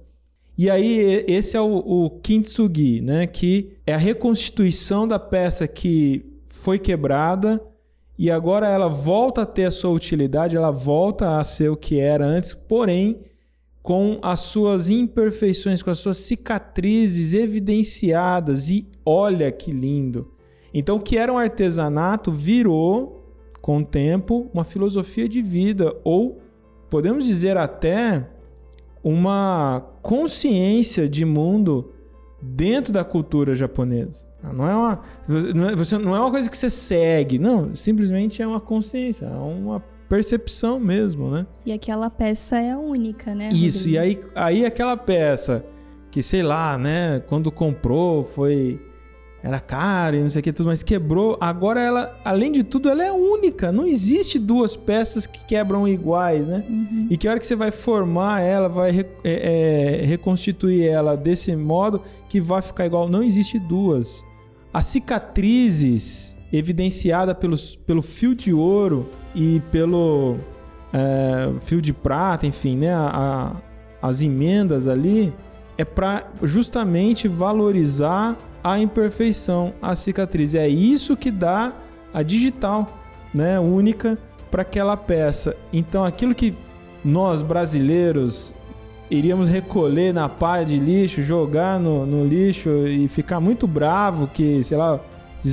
E 0.57 0.69
aí 0.69 1.25
esse 1.27 1.55
é 1.55 1.61
o, 1.61 1.77
o 1.77 2.09
kintsugi, 2.21 3.01
né? 3.01 3.25
Que 3.25 3.77
é 3.87 3.93
a 3.93 3.97
reconstituição 3.97 5.07
da 5.07 5.17
peça 5.17 5.67
que 5.67 6.25
foi 6.47 6.77
quebrada 6.77 7.63
e 8.17 8.29
agora 8.29 8.69
ela 8.69 8.87
volta 8.87 9.41
a 9.41 9.45
ter 9.45 9.65
a 9.65 9.71
sua 9.71 9.89
utilidade, 9.89 10.55
ela 10.55 10.69
volta 10.69 11.39
a 11.39 11.43
ser 11.43 11.69
o 11.69 11.77
que 11.77 11.99
era 11.99 12.25
antes, 12.25 12.53
porém 12.53 13.21
com 13.81 14.19
as 14.21 14.41
suas 14.41 14.89
imperfeições, 14.89 15.81
com 15.81 15.89
as 15.89 15.97
suas 15.97 16.17
cicatrizes 16.17 17.33
evidenciadas. 17.33 18.69
E 18.69 18.87
olha 19.05 19.51
que 19.51 19.71
lindo! 19.71 20.31
Então, 20.73 20.97
o 20.97 20.99
que 20.99 21.17
era 21.17 21.31
um 21.31 21.37
artesanato 21.37 22.31
virou, 22.31 23.25
com 23.61 23.79
o 23.79 23.85
tempo, 23.85 24.49
uma 24.53 24.63
filosofia 24.63 25.27
de 25.27 25.41
vida, 25.41 25.95
ou 26.03 26.41
podemos 26.89 27.25
dizer 27.25 27.57
até 27.57 28.27
uma 29.03 29.83
consciência 30.01 31.07
de 31.09 31.25
mundo 31.25 31.91
dentro 32.41 32.91
da 32.93 33.03
cultura 33.03 33.53
japonesa. 33.53 34.25
Não 34.43 34.67
é 34.67 34.75
uma, 34.75 35.01
é, 35.71 35.75
você, 35.75 35.97
não 35.97 36.15
é 36.15 36.19
uma 36.19 36.31
coisa 36.31 36.49
que 36.49 36.57
você 36.57 36.69
segue, 36.69 37.37
não, 37.37 37.75
simplesmente 37.75 38.41
é 38.41 38.47
uma 38.47 38.59
consciência, 38.59 39.27
é 39.27 39.29
uma 39.29 39.79
percepção 40.09 40.79
mesmo, 40.79 41.29
né? 41.29 41.45
E 41.65 41.71
aquela 41.71 42.09
peça 42.09 42.59
é 42.59 42.75
única, 42.75 43.35
né? 43.35 43.49
Isso, 43.49 43.85
Rodrigo? 43.85 43.95
e 43.95 43.99
aí, 43.99 44.19
aí 44.35 44.65
aquela 44.65 44.97
peça 44.97 45.63
que, 46.09 46.23
sei 46.23 46.41
lá, 46.41 46.77
né, 46.77 47.21
quando 47.27 47.51
comprou 47.51 48.23
foi 48.23 48.81
era 49.43 49.59
caro 49.59 50.15
e 50.15 50.21
não 50.21 50.29
sei 50.29 50.39
o 50.39 50.43
que 50.43 50.53
tudo, 50.53 50.67
mas 50.67 50.83
quebrou. 50.83 51.35
Agora 51.41 51.81
ela, 51.81 52.19
além 52.23 52.51
de 52.51 52.63
tudo, 52.63 52.89
ela 52.89 53.03
é 53.03 53.11
única. 53.11 53.71
Não 53.71 53.87
existe 53.87 54.37
duas 54.37 54.75
peças 54.75 55.25
que 55.25 55.43
quebram 55.45 55.87
iguais, 55.87 56.47
né? 56.47 56.63
Uhum. 56.69 57.07
E 57.09 57.17
que 57.17 57.27
hora 57.27 57.39
que 57.39 57.45
você 57.45 57.55
vai 57.55 57.71
formar 57.71 58.41
ela, 58.41 58.69
vai 58.69 58.91
é, 59.23 60.01
é, 60.03 60.05
reconstituir 60.05 60.87
ela 60.87 61.17
desse 61.17 61.55
modo 61.55 62.01
que 62.29 62.39
vai 62.39 62.61
ficar 62.61 62.85
igual. 62.85 63.09
Não 63.09 63.23
existe 63.23 63.57
duas. 63.57 64.23
As 64.71 64.85
cicatrizes 64.85 66.37
evidenciada 66.53 67.33
pelos, 67.33 67.75
pelo 67.75 68.01
fio 68.01 68.35
de 68.35 68.53
ouro 68.53 69.09
e 69.33 69.59
pelo 69.71 70.37
é, 70.93 71.59
fio 71.61 71.81
de 71.81 71.93
prata, 71.93 72.45
enfim, 72.45 72.77
né, 72.77 72.93
a, 72.93 73.55
a, 74.01 74.07
as 74.07 74.21
emendas 74.21 74.87
ali, 74.87 75.33
é 75.77 75.85
para 75.85 76.27
justamente 76.43 77.27
valorizar 77.27 78.37
a 78.63 78.79
imperfeição, 78.79 79.73
a 79.81 79.95
cicatriz. 79.95 80.55
É 80.55 80.67
isso 80.67 81.17
que 81.17 81.31
dá 81.31 81.73
a 82.13 82.23
digital, 82.23 82.99
né, 83.33 83.59
única 83.59 84.17
para 84.49 84.61
aquela 84.63 84.97
peça. 84.97 85.55
Então, 85.71 86.03
aquilo 86.03 86.35
que 86.35 86.53
nós 87.03 87.41
brasileiros 87.41 88.55
iríamos 89.09 89.49
recolher 89.49 90.13
na 90.13 90.29
pá 90.29 90.63
de 90.63 90.77
lixo, 90.77 91.21
jogar 91.21 91.79
no, 91.79 92.05
no 92.05 92.25
lixo 92.25 92.69
e 92.87 93.07
ficar 93.07 93.39
muito 93.39 93.67
bravo 93.67 94.27
que, 94.27 94.63
sei 94.63 94.77
lá, 94.77 94.99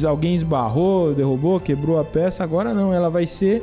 alguém 0.06 0.34
esbarrou, 0.34 1.14
derrubou, 1.14 1.58
quebrou 1.58 1.98
a 1.98 2.04
peça. 2.04 2.44
Agora 2.44 2.72
não, 2.72 2.92
ela 2.92 3.10
vai 3.10 3.26
ser 3.26 3.62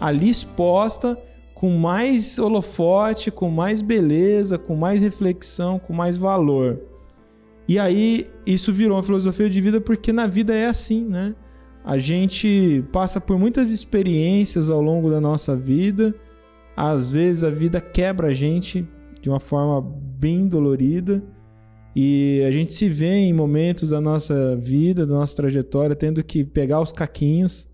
ali 0.00 0.28
exposta 0.28 1.18
com 1.54 1.70
mais 1.70 2.38
holofote, 2.38 3.30
com 3.30 3.50
mais 3.50 3.82
beleza, 3.82 4.58
com 4.58 4.74
mais 4.74 5.02
reflexão, 5.02 5.78
com 5.78 5.92
mais 5.92 6.16
valor. 6.16 6.80
E 7.70 7.78
aí 7.78 8.26
isso 8.44 8.72
virou 8.72 8.96
uma 8.96 9.02
filosofia 9.04 9.48
de 9.48 9.60
vida 9.60 9.80
porque 9.80 10.12
na 10.12 10.26
vida 10.26 10.52
é 10.52 10.66
assim, 10.66 11.04
né? 11.04 11.36
A 11.84 11.98
gente 11.98 12.84
passa 12.90 13.20
por 13.20 13.38
muitas 13.38 13.70
experiências 13.70 14.68
ao 14.68 14.82
longo 14.82 15.08
da 15.08 15.20
nossa 15.20 15.54
vida. 15.54 16.12
Às 16.76 17.08
vezes 17.08 17.44
a 17.44 17.48
vida 17.48 17.80
quebra 17.80 18.26
a 18.26 18.32
gente 18.32 18.88
de 19.22 19.28
uma 19.28 19.38
forma 19.38 19.80
bem 20.18 20.48
dolorida 20.48 21.22
e 21.94 22.42
a 22.44 22.50
gente 22.50 22.72
se 22.72 22.88
vê 22.88 23.12
em 23.12 23.32
momentos 23.32 23.90
da 23.90 24.00
nossa 24.00 24.56
vida, 24.56 25.06
da 25.06 25.14
nossa 25.14 25.36
trajetória, 25.36 25.94
tendo 25.94 26.24
que 26.24 26.42
pegar 26.42 26.80
os 26.80 26.90
caquinhos, 26.90 27.68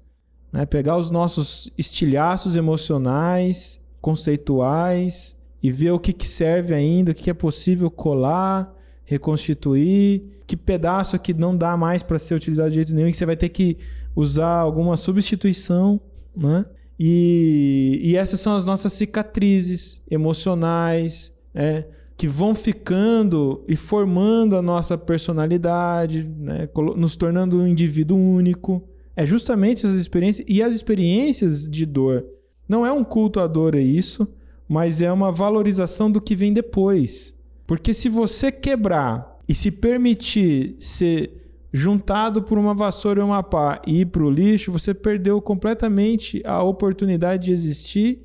né? 0.53 0.67
pegar 0.67 0.99
os 0.99 1.11
nossos 1.11 1.73
estilhaços 1.79 2.55
emocionais, 2.55 3.81
conceituais, 4.03 5.39
e 5.63 5.73
ver 5.73 5.93
o 5.93 5.99
que, 5.99 6.13
que 6.13 6.29
serve 6.29 6.75
ainda, 6.75 7.13
o 7.13 7.15
que, 7.15 7.23
que 7.23 7.31
é 7.31 7.35
possível 7.35 7.91
colar, 7.91 8.76
reconstituir, 9.07 10.23
que 10.47 10.57
pedaço 10.57 11.19
que 11.19 11.33
não 11.33 11.57
dá 11.57 11.77
mais 11.77 12.03
para 12.03 12.19
ser 12.19 12.35
utilizado 12.35 12.69
de 12.69 12.75
jeito 12.77 12.95
nenhum, 12.95 13.11
que 13.11 13.17
você 13.17 13.25
vai 13.25 13.37
ter 13.37 13.49
que 13.49 13.79
usar 14.15 14.59
alguma 14.59 14.97
substituição, 14.97 16.01
né? 16.37 16.67
E, 16.99 18.01
e 18.03 18.17
essas 18.17 18.41
são 18.41 18.57
as 18.57 18.67
nossas 18.67 18.93
cicatrizes 18.93 20.03
emocionais, 20.11 21.33
é, 21.55 21.85
que 22.17 22.27
vão 22.27 22.55
ficando 22.55 23.63
e 23.69 23.77
formando 23.77 24.57
a 24.57 24.63
nossa 24.63 24.97
personalidade, 24.97 26.25
né? 26.25 26.69
nos 26.97 27.15
tornando 27.15 27.59
um 27.59 27.67
indivíduo 27.67 28.17
único. 28.17 28.83
É 29.15 29.27
justamente 29.27 29.85
essas 29.85 30.01
experiências 30.01 30.47
e 30.49 30.63
as 30.63 30.75
experiências 30.75 31.69
de 31.69 31.85
dor. 31.85 32.25
Não 32.67 32.87
é 32.87 32.91
um 32.91 33.05
culto 33.05 33.39
à 33.39 33.47
dor, 33.47 33.75
é 33.75 33.81
isso, 33.81 34.27
mas 34.67 35.01
é 35.01 35.13
uma 35.13 35.31
valorização 35.31 36.11
do 36.11 36.21
que 36.21 36.35
vem 36.35 36.53
depois. 36.53 37.36
Porque 37.67 37.93
se 37.93 38.09
você 38.09 38.53
quebrar 38.53 39.39
e 39.49 39.55
se 39.55 39.71
permitir 39.71 40.77
ser 40.79 41.43
juntado 41.73 42.43
por 42.43 42.59
uma 42.59 42.75
vassoura 42.75 43.21
e 43.21 43.25
uma 43.25 43.43
pá 43.43 43.83
e 43.87 44.01
ir 44.01 44.07
para 44.07 44.23
o 44.23 44.31
lixo, 44.31 44.73
você 44.73 44.95
perdeu 44.95 45.41
completamente 45.43 46.41
a 46.45 46.63
oportunidade 46.63 47.47
de 47.47 47.53
existir 47.53 48.23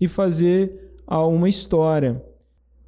e 0.00 0.08
fazer 0.08 0.94
uma 1.06 1.48
história. 1.48 2.22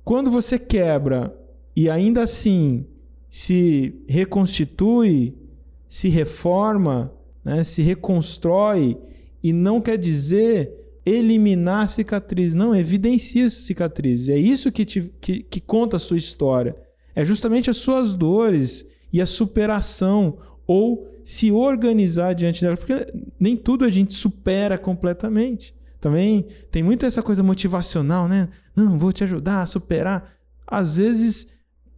Quando 0.04 0.30
você 0.30 0.58
quebra 0.58 1.36
e 1.74 1.90
ainda 1.90 2.22
assim 2.22 2.86
se 3.28 4.02
reconstitui, 4.08 5.36
se 5.86 6.08
reforma, 6.08 7.12
né, 7.44 7.62
se 7.64 7.82
reconstrói, 7.82 8.96
e 9.42 9.52
não 9.52 9.80
quer 9.80 9.98
dizer 9.98 10.85
eliminar 11.06 11.88
cicatriz, 11.88 12.52
não, 12.52 12.74
evidencia 12.74 13.48
cicatrizes. 13.48 14.28
É 14.28 14.36
isso 14.36 14.72
que, 14.72 14.84
te, 14.84 15.14
que, 15.20 15.44
que 15.44 15.60
conta 15.60 15.96
a 15.96 16.00
sua 16.00 16.16
história. 16.16 16.76
É 17.14 17.24
justamente 17.24 17.70
as 17.70 17.76
suas 17.76 18.16
dores 18.16 18.84
e 19.12 19.20
a 19.20 19.26
superação, 19.26 20.38
ou 20.66 21.00
se 21.22 21.52
organizar 21.52 22.34
diante 22.34 22.60
dela, 22.60 22.76
porque 22.76 23.06
nem 23.38 23.56
tudo 23.56 23.84
a 23.84 23.90
gente 23.90 24.14
supera 24.14 24.76
completamente. 24.76 25.74
Também 26.00 26.46
tem 26.70 26.82
muito 26.82 27.06
essa 27.06 27.22
coisa 27.22 27.42
motivacional, 27.42 28.28
né? 28.28 28.48
Não, 28.74 28.98
vou 28.98 29.12
te 29.12 29.24
ajudar 29.24 29.62
a 29.62 29.66
superar. 29.66 30.36
Às 30.66 30.96
vezes 30.96 31.46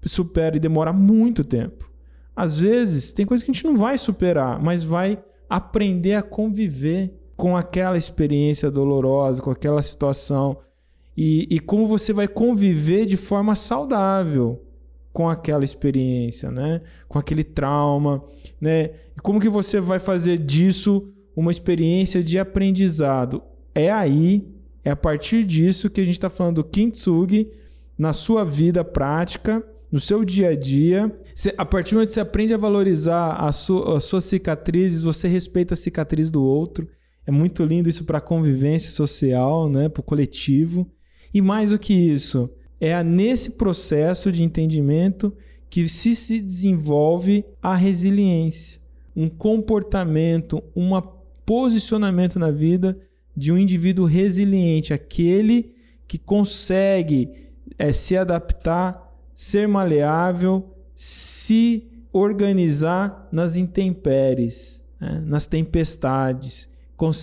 supera 0.04 0.56
e 0.56 0.60
demora 0.60 0.92
muito 0.92 1.42
tempo. 1.42 1.90
Às 2.36 2.60
vezes 2.60 3.12
tem 3.12 3.26
coisa 3.26 3.44
que 3.44 3.50
a 3.50 3.54
gente 3.54 3.64
não 3.64 3.76
vai 3.76 3.98
superar, 3.98 4.62
mas 4.62 4.84
vai 4.84 5.18
aprender 5.48 6.14
a 6.14 6.22
conviver 6.22 7.18
com 7.38 7.56
aquela 7.56 7.96
experiência 7.96 8.68
dolorosa, 8.68 9.40
com 9.40 9.52
aquela 9.52 9.80
situação. 9.80 10.58
E, 11.16 11.46
e 11.48 11.60
como 11.60 11.86
você 11.86 12.12
vai 12.12 12.26
conviver 12.26 13.06
de 13.06 13.16
forma 13.16 13.54
saudável 13.54 14.60
com 15.12 15.28
aquela 15.28 15.64
experiência, 15.64 16.50
né? 16.50 16.80
Com 17.08 17.16
aquele 17.16 17.44
trauma, 17.44 18.24
né? 18.60 18.90
E 19.16 19.20
como 19.22 19.38
que 19.38 19.48
você 19.48 19.80
vai 19.80 20.00
fazer 20.00 20.36
disso 20.36 21.12
uma 21.36 21.52
experiência 21.52 22.24
de 22.24 22.40
aprendizado? 22.40 23.40
É 23.72 23.88
aí 23.88 24.44
é 24.84 24.90
a 24.90 24.96
partir 24.96 25.44
disso 25.44 25.88
que 25.88 26.00
a 26.00 26.04
gente 26.04 26.14
está 26.14 26.28
falando 26.28 26.56
do 26.56 26.64
kintsugi 26.64 27.52
na 27.96 28.12
sua 28.12 28.44
vida 28.44 28.82
prática, 28.82 29.64
no 29.92 30.00
seu 30.00 30.24
dia 30.24 30.48
a 30.48 30.56
dia. 30.56 31.14
Você, 31.36 31.54
a 31.56 31.64
partir 31.64 31.92
do 31.92 31.98
momento 31.98 32.08
que 32.08 32.14
você 32.14 32.20
aprende 32.20 32.52
a 32.52 32.58
valorizar 32.58 33.34
a 33.34 33.52
sua, 33.52 33.96
as 33.96 34.04
suas 34.04 34.24
cicatrizes, 34.24 35.04
você 35.04 35.28
respeita 35.28 35.74
a 35.74 35.76
cicatriz 35.76 36.30
do 36.30 36.42
outro. 36.42 36.88
É 37.28 37.30
muito 37.30 37.62
lindo 37.62 37.90
isso 37.90 38.04
para 38.04 38.16
a 38.16 38.22
convivência 38.22 38.90
social, 38.90 39.68
né? 39.68 39.86
para 39.86 40.00
o 40.00 40.02
coletivo. 40.02 40.90
E 41.32 41.42
mais 41.42 41.68
do 41.68 41.78
que 41.78 41.92
isso, 41.92 42.48
é 42.80 43.04
nesse 43.04 43.50
processo 43.50 44.32
de 44.32 44.42
entendimento 44.42 45.36
que 45.68 45.86
se, 45.90 46.16
se 46.16 46.40
desenvolve 46.40 47.44
a 47.60 47.76
resiliência, 47.76 48.80
um 49.14 49.28
comportamento, 49.28 50.64
um 50.74 50.88
posicionamento 51.44 52.38
na 52.38 52.50
vida 52.50 52.98
de 53.36 53.52
um 53.52 53.58
indivíduo 53.58 54.06
resiliente, 54.06 54.94
aquele 54.94 55.74
que 56.06 56.16
consegue 56.16 57.30
é, 57.78 57.92
se 57.92 58.16
adaptar, 58.16 59.14
ser 59.34 59.68
maleável, 59.68 60.74
se 60.94 61.86
organizar 62.10 63.28
nas 63.30 63.54
intempéries, 63.54 64.82
né? 64.98 65.22
nas 65.26 65.46
tempestades, 65.46 66.70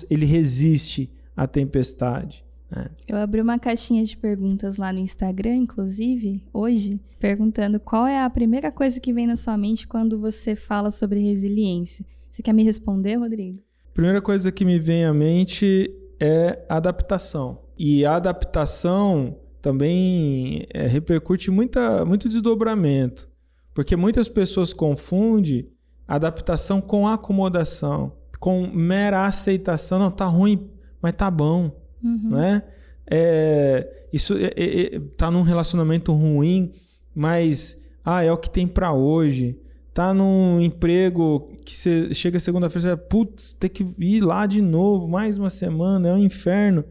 ele 0.09 0.25
resiste 0.25 1.11
à 1.35 1.45
tempestade. 1.45 2.45
Né? 2.71 2.89
Eu 3.07 3.17
abri 3.17 3.41
uma 3.41 3.59
caixinha 3.59 4.03
de 4.03 4.15
perguntas 4.15 4.77
lá 4.77 4.91
no 4.91 4.99
Instagram, 4.99 5.55
inclusive, 5.55 6.41
hoje, 6.53 6.99
perguntando 7.19 7.79
qual 7.79 8.07
é 8.07 8.23
a 8.23 8.29
primeira 8.29 8.71
coisa 8.71 8.99
que 8.99 9.13
vem 9.13 9.27
na 9.27 9.35
sua 9.35 9.57
mente 9.57 9.87
quando 9.87 10.19
você 10.19 10.55
fala 10.55 10.89
sobre 10.89 11.19
resiliência. 11.19 12.05
Você 12.31 12.41
quer 12.41 12.53
me 12.53 12.63
responder, 12.63 13.15
Rodrigo? 13.15 13.59
Primeira 13.93 14.21
coisa 14.21 14.51
que 14.51 14.65
me 14.65 14.77
vem 14.79 15.05
à 15.05 15.13
mente 15.13 15.89
é 16.19 16.65
adaptação. 16.67 17.59
E 17.77 18.05
a 18.05 18.15
adaptação 18.15 19.37
também 19.61 20.65
é, 20.73 20.85
repercute 20.85 21.49
muita, 21.49 22.05
muito 22.05 22.29
desdobramento. 22.29 23.29
Porque 23.73 23.95
muitas 23.95 24.29
pessoas 24.29 24.73
confundem 24.73 25.69
adaptação 26.07 26.79
com 26.79 27.07
acomodação, 27.07 28.13
com 28.39 28.67
mera 28.67 29.25
aceitação. 29.25 29.99
Não, 29.99 30.11
tá 30.11 30.25
ruim, 30.25 30.69
mas 31.01 31.13
tá 31.13 31.29
bom. 31.29 31.71
Uhum. 32.03 32.29
Né? 32.31 32.63
É, 33.09 34.07
isso 34.11 34.33
é, 34.35 34.51
é, 34.55 34.95
é, 34.95 34.99
tá 35.17 35.29
num 35.29 35.41
relacionamento 35.41 36.13
ruim, 36.13 36.71
mas 37.13 37.77
ah, 38.03 38.23
é 38.23 38.31
o 38.31 38.37
que 38.37 38.49
tem 38.49 38.67
para 38.67 38.93
hoje. 38.93 39.59
Tá 39.93 40.13
num 40.13 40.59
emprego 40.59 41.49
que 41.65 41.75
você 41.75 42.13
chega 42.13 42.39
segunda-feira 42.39 42.93
e 42.93 42.97
putz, 42.97 43.53
tem 43.53 43.69
que 43.69 43.87
ir 43.97 44.21
lá 44.21 44.45
de 44.45 44.61
novo, 44.61 45.07
mais 45.07 45.37
uma 45.37 45.49
semana, 45.49 46.09
é 46.09 46.13
um 46.13 46.17
inferno, 46.17 46.83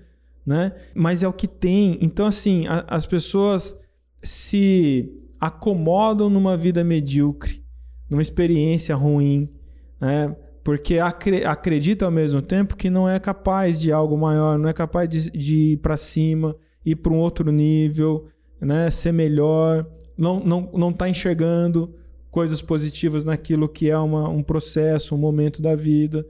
né? 0.44 0.72
Mas 0.94 1.22
é 1.22 1.28
o 1.28 1.32
que 1.32 1.46
tem. 1.46 1.98
Então, 2.00 2.26
assim, 2.26 2.66
a, 2.66 2.84
as 2.88 3.04
pessoas 3.04 3.78
se 4.22 5.12
acomodam 5.38 6.30
numa 6.30 6.56
vida 6.56 6.82
medíocre, 6.82 7.62
numa 8.08 8.22
experiência 8.22 8.96
ruim, 8.96 9.50
né? 10.00 10.34
Porque 10.64 10.98
acredita 10.98 12.06
ao 12.06 12.10
mesmo 12.10 12.40
tempo 12.40 12.74
que 12.74 12.88
não 12.88 13.06
é 13.06 13.20
capaz 13.20 13.78
de 13.78 13.92
algo 13.92 14.16
maior, 14.16 14.58
não 14.58 14.66
é 14.66 14.72
capaz 14.72 15.06
de, 15.06 15.30
de 15.30 15.56
ir 15.72 15.76
para 15.76 15.98
cima, 15.98 16.56
ir 16.84 16.96
para 16.96 17.12
um 17.12 17.18
outro 17.18 17.52
nível, 17.52 18.26
né? 18.58 18.90
ser 18.90 19.12
melhor, 19.12 19.86
não 20.16 20.38
está 20.38 20.48
não, 20.48 20.70
não 20.72 20.92
tá 20.92 21.06
enxergando 21.06 21.94
coisas 22.30 22.62
positivas 22.62 23.24
naquilo 23.24 23.68
que 23.68 23.90
é 23.90 23.98
uma, 23.98 24.26
um 24.30 24.42
processo, 24.42 25.14
um 25.14 25.18
momento 25.18 25.60
da 25.60 25.76
vida. 25.76 26.26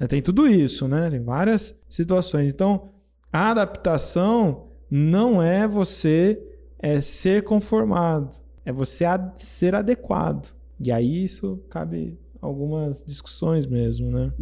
Né? 0.00 0.06
Tem 0.06 0.22
tudo 0.22 0.48
isso, 0.48 0.88
né? 0.88 1.10
tem 1.10 1.22
várias 1.22 1.78
situações. 1.86 2.52
Então, 2.52 2.88
a 3.30 3.50
adaptação 3.50 4.68
não 4.90 5.42
é 5.42 5.68
você 5.68 6.42
é 6.78 7.02
ser 7.02 7.44
conformado, 7.44 8.34
é 8.64 8.72
você 8.72 9.04
ad 9.04 9.32
ser 9.36 9.74
adequado. 9.74 10.54
E 10.80 10.90
aí 10.90 11.24
isso 11.24 11.62
cabe 11.68 12.18
algumas 12.44 13.02
discussões 13.06 13.66
mesmo, 13.66 14.10
né? 14.10 14.32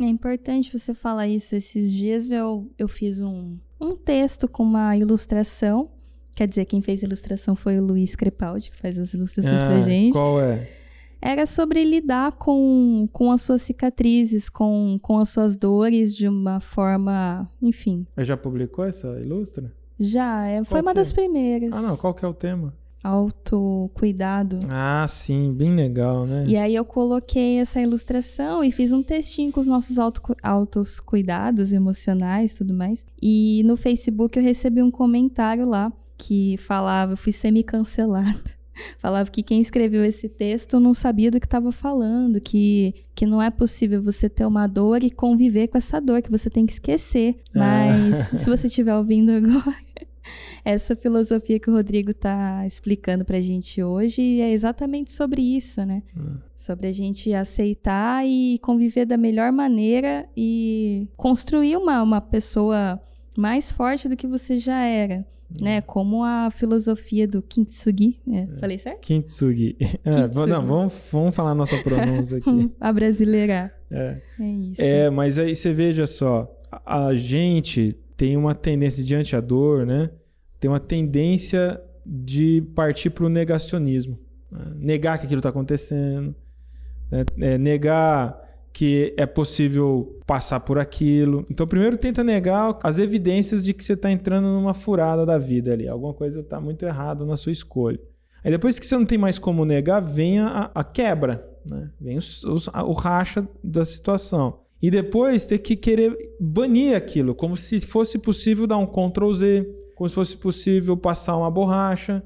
É 0.00 0.04
importante 0.04 0.76
você 0.76 0.94
falar 0.94 1.26
isso. 1.26 1.56
Esses 1.56 1.92
dias 1.92 2.30
eu, 2.30 2.70
eu 2.78 2.86
fiz 2.88 3.20
um, 3.20 3.58
um 3.80 3.96
texto 3.96 4.48
com 4.48 4.62
uma 4.62 4.96
ilustração. 4.96 5.90
Quer 6.34 6.48
dizer, 6.48 6.64
quem 6.64 6.80
fez 6.80 7.02
a 7.02 7.06
ilustração 7.06 7.54
foi 7.54 7.78
o 7.78 7.84
Luiz 7.84 8.16
Crepaldi, 8.16 8.70
que 8.70 8.76
faz 8.76 8.98
as 8.98 9.12
ilustrações 9.12 9.60
ah, 9.60 9.66
pra 9.66 9.80
gente. 9.80 10.12
Qual 10.12 10.40
é? 10.40 10.68
Era 11.20 11.46
sobre 11.46 11.84
lidar 11.84 12.32
com, 12.32 13.08
com 13.12 13.32
as 13.32 13.42
suas 13.42 13.62
cicatrizes, 13.62 14.48
com, 14.48 14.98
com 15.00 15.18
as 15.18 15.30
suas 15.30 15.56
dores 15.56 16.14
de 16.14 16.28
uma 16.28 16.60
forma, 16.60 17.50
enfim. 17.62 18.06
Já 18.18 18.36
publicou 18.36 18.84
essa 18.84 19.08
ilustra? 19.20 19.72
Já, 19.98 20.46
é, 20.46 20.62
foi 20.64 20.80
uma 20.80 20.90
é? 20.90 20.94
das 20.94 21.12
primeiras. 21.12 21.72
Ah, 21.72 21.80
não, 21.80 21.96
qual 21.96 22.12
que 22.12 22.24
é 22.24 22.28
o 22.28 22.34
tema? 22.34 22.74
Autocuidado. 23.04 24.58
Ah, 24.70 25.04
sim, 25.06 25.52
bem 25.52 25.68
legal, 25.68 26.26
né? 26.26 26.44
E 26.48 26.56
aí 26.56 26.74
eu 26.74 26.86
coloquei 26.86 27.58
essa 27.58 27.78
ilustração 27.78 28.64
e 28.64 28.72
fiz 28.72 28.94
um 28.94 29.02
textinho 29.02 29.52
com 29.52 29.60
os 29.60 29.66
nossos 29.66 29.98
auto, 29.98 30.22
autos 30.42 30.98
cuidados 30.98 31.74
emocionais 31.74 32.52
e 32.52 32.58
tudo 32.58 32.72
mais. 32.72 33.04
E 33.20 33.62
no 33.66 33.76
Facebook 33.76 34.38
eu 34.38 34.42
recebi 34.42 34.82
um 34.82 34.90
comentário 34.90 35.68
lá 35.68 35.92
que 36.16 36.56
falava, 36.56 37.12
eu 37.12 37.16
fui 37.16 37.32
semi-cancelada. 37.32 38.40
falava 38.98 39.30
que 39.30 39.42
quem 39.42 39.60
escreveu 39.60 40.04
esse 40.04 40.28
texto 40.28 40.80
não 40.80 40.94
sabia 40.94 41.30
do 41.30 41.38
que 41.38 41.46
estava 41.46 41.70
falando, 41.70 42.40
que, 42.40 42.94
que 43.14 43.26
não 43.26 43.40
é 43.40 43.50
possível 43.50 44.02
você 44.02 44.28
ter 44.28 44.44
uma 44.46 44.66
dor 44.66 45.02
e 45.02 45.10
conviver 45.10 45.68
com 45.68 45.78
essa 45.78 46.00
dor, 46.00 46.22
que 46.22 46.30
você 46.30 46.50
tem 46.50 46.66
que 46.66 46.72
esquecer. 46.72 47.36
Ah. 47.54 47.58
Mas 47.58 48.34
ah. 48.34 48.38
se 48.38 48.50
você 48.50 48.66
estiver 48.66 48.94
ouvindo 48.96 49.30
agora, 49.30 49.76
essa 50.64 50.96
filosofia 50.96 51.58
que 51.58 51.70
o 51.70 51.72
Rodrigo 51.72 52.10
está 52.10 52.66
explicando 52.66 53.24
para 53.24 53.38
a 53.38 53.40
gente 53.40 53.82
hoje 53.82 54.40
é 54.40 54.52
exatamente 54.52 55.12
sobre 55.12 55.42
isso, 55.42 55.84
né? 55.84 56.02
Hum. 56.16 56.36
Sobre 56.54 56.88
a 56.88 56.92
gente 56.92 57.32
aceitar 57.32 58.26
e 58.26 58.58
conviver 58.58 59.04
da 59.04 59.16
melhor 59.16 59.52
maneira 59.52 60.26
e 60.36 61.08
construir 61.16 61.76
uma, 61.76 62.02
uma 62.02 62.20
pessoa 62.20 63.00
mais 63.36 63.70
forte 63.70 64.08
do 64.08 64.16
que 64.16 64.26
você 64.26 64.58
já 64.58 64.80
era. 64.82 65.26
Hum. 65.50 65.56
Né, 65.60 65.80
como 65.82 66.24
a 66.24 66.50
filosofia 66.50 67.28
do 67.28 67.42
Kintsugi. 67.42 68.18
É, 68.32 68.38
é. 68.38 68.46
Falei 68.58 68.78
certo? 68.78 69.00
Kintsugi. 69.00 69.76
É, 70.04 70.28
não, 70.46 70.66
vamos, 70.66 71.08
vamos 71.12 71.34
falar 71.34 71.50
a 71.50 71.54
nossa 71.54 71.76
pronúncia 71.78 72.38
aqui. 72.38 72.70
a 72.80 72.92
brasileira. 72.92 73.72
É. 73.90 74.20
é 74.40 74.44
isso. 74.44 74.82
É, 74.82 75.10
mas 75.10 75.38
aí 75.38 75.54
você 75.54 75.72
veja 75.72 76.06
só, 76.06 76.50
a 76.84 77.14
gente 77.14 77.96
tem 78.24 78.38
uma 78.38 78.54
tendência 78.54 79.04
diante 79.04 79.36
a 79.36 79.40
dor, 79.40 79.84
né? 79.84 80.08
tem 80.58 80.70
uma 80.70 80.80
tendência 80.80 81.78
de 82.06 82.62
partir 82.74 83.10
para 83.10 83.26
o 83.26 83.28
negacionismo. 83.28 84.18
Né? 84.50 84.64
Negar 84.76 85.18
que 85.18 85.26
aquilo 85.26 85.40
está 85.40 85.50
acontecendo, 85.50 86.34
né? 87.10 87.26
é, 87.38 87.58
negar 87.58 88.42
que 88.72 89.12
é 89.18 89.26
possível 89.26 90.18
passar 90.26 90.60
por 90.60 90.78
aquilo. 90.78 91.44
Então, 91.50 91.66
primeiro 91.66 91.98
tenta 91.98 92.24
negar 92.24 92.78
as 92.82 92.98
evidências 92.98 93.62
de 93.62 93.74
que 93.74 93.84
você 93.84 93.92
está 93.92 94.10
entrando 94.10 94.48
numa 94.48 94.72
furada 94.72 95.26
da 95.26 95.36
vida 95.36 95.74
ali. 95.74 95.86
Alguma 95.86 96.14
coisa 96.14 96.40
está 96.40 96.58
muito 96.58 96.82
errada 96.86 97.26
na 97.26 97.36
sua 97.36 97.52
escolha. 97.52 98.00
Aí 98.42 98.50
depois 98.50 98.78
que 98.78 98.86
você 98.86 98.96
não 98.96 99.04
tem 99.04 99.18
mais 99.18 99.38
como 99.38 99.66
negar, 99.66 100.00
vem 100.00 100.38
a, 100.38 100.70
a 100.74 100.82
quebra, 100.82 101.46
né? 101.62 101.90
vem 102.00 102.16
a, 102.72 102.84
o 102.84 102.92
racha 102.94 103.46
da 103.62 103.84
situação. 103.84 104.63
E 104.84 104.90
depois 104.90 105.46
ter 105.46 105.60
que 105.60 105.76
querer 105.76 106.14
banir 106.38 106.94
aquilo, 106.94 107.34
como 107.34 107.56
se 107.56 107.80
fosse 107.80 108.18
possível 108.18 108.66
dar 108.66 108.76
um 108.76 108.84
Ctrl 108.84 109.32
Z, 109.32 109.66
como 109.96 110.06
se 110.06 110.14
fosse 110.14 110.36
possível 110.36 110.94
passar 110.94 111.38
uma 111.38 111.50
borracha. 111.50 112.22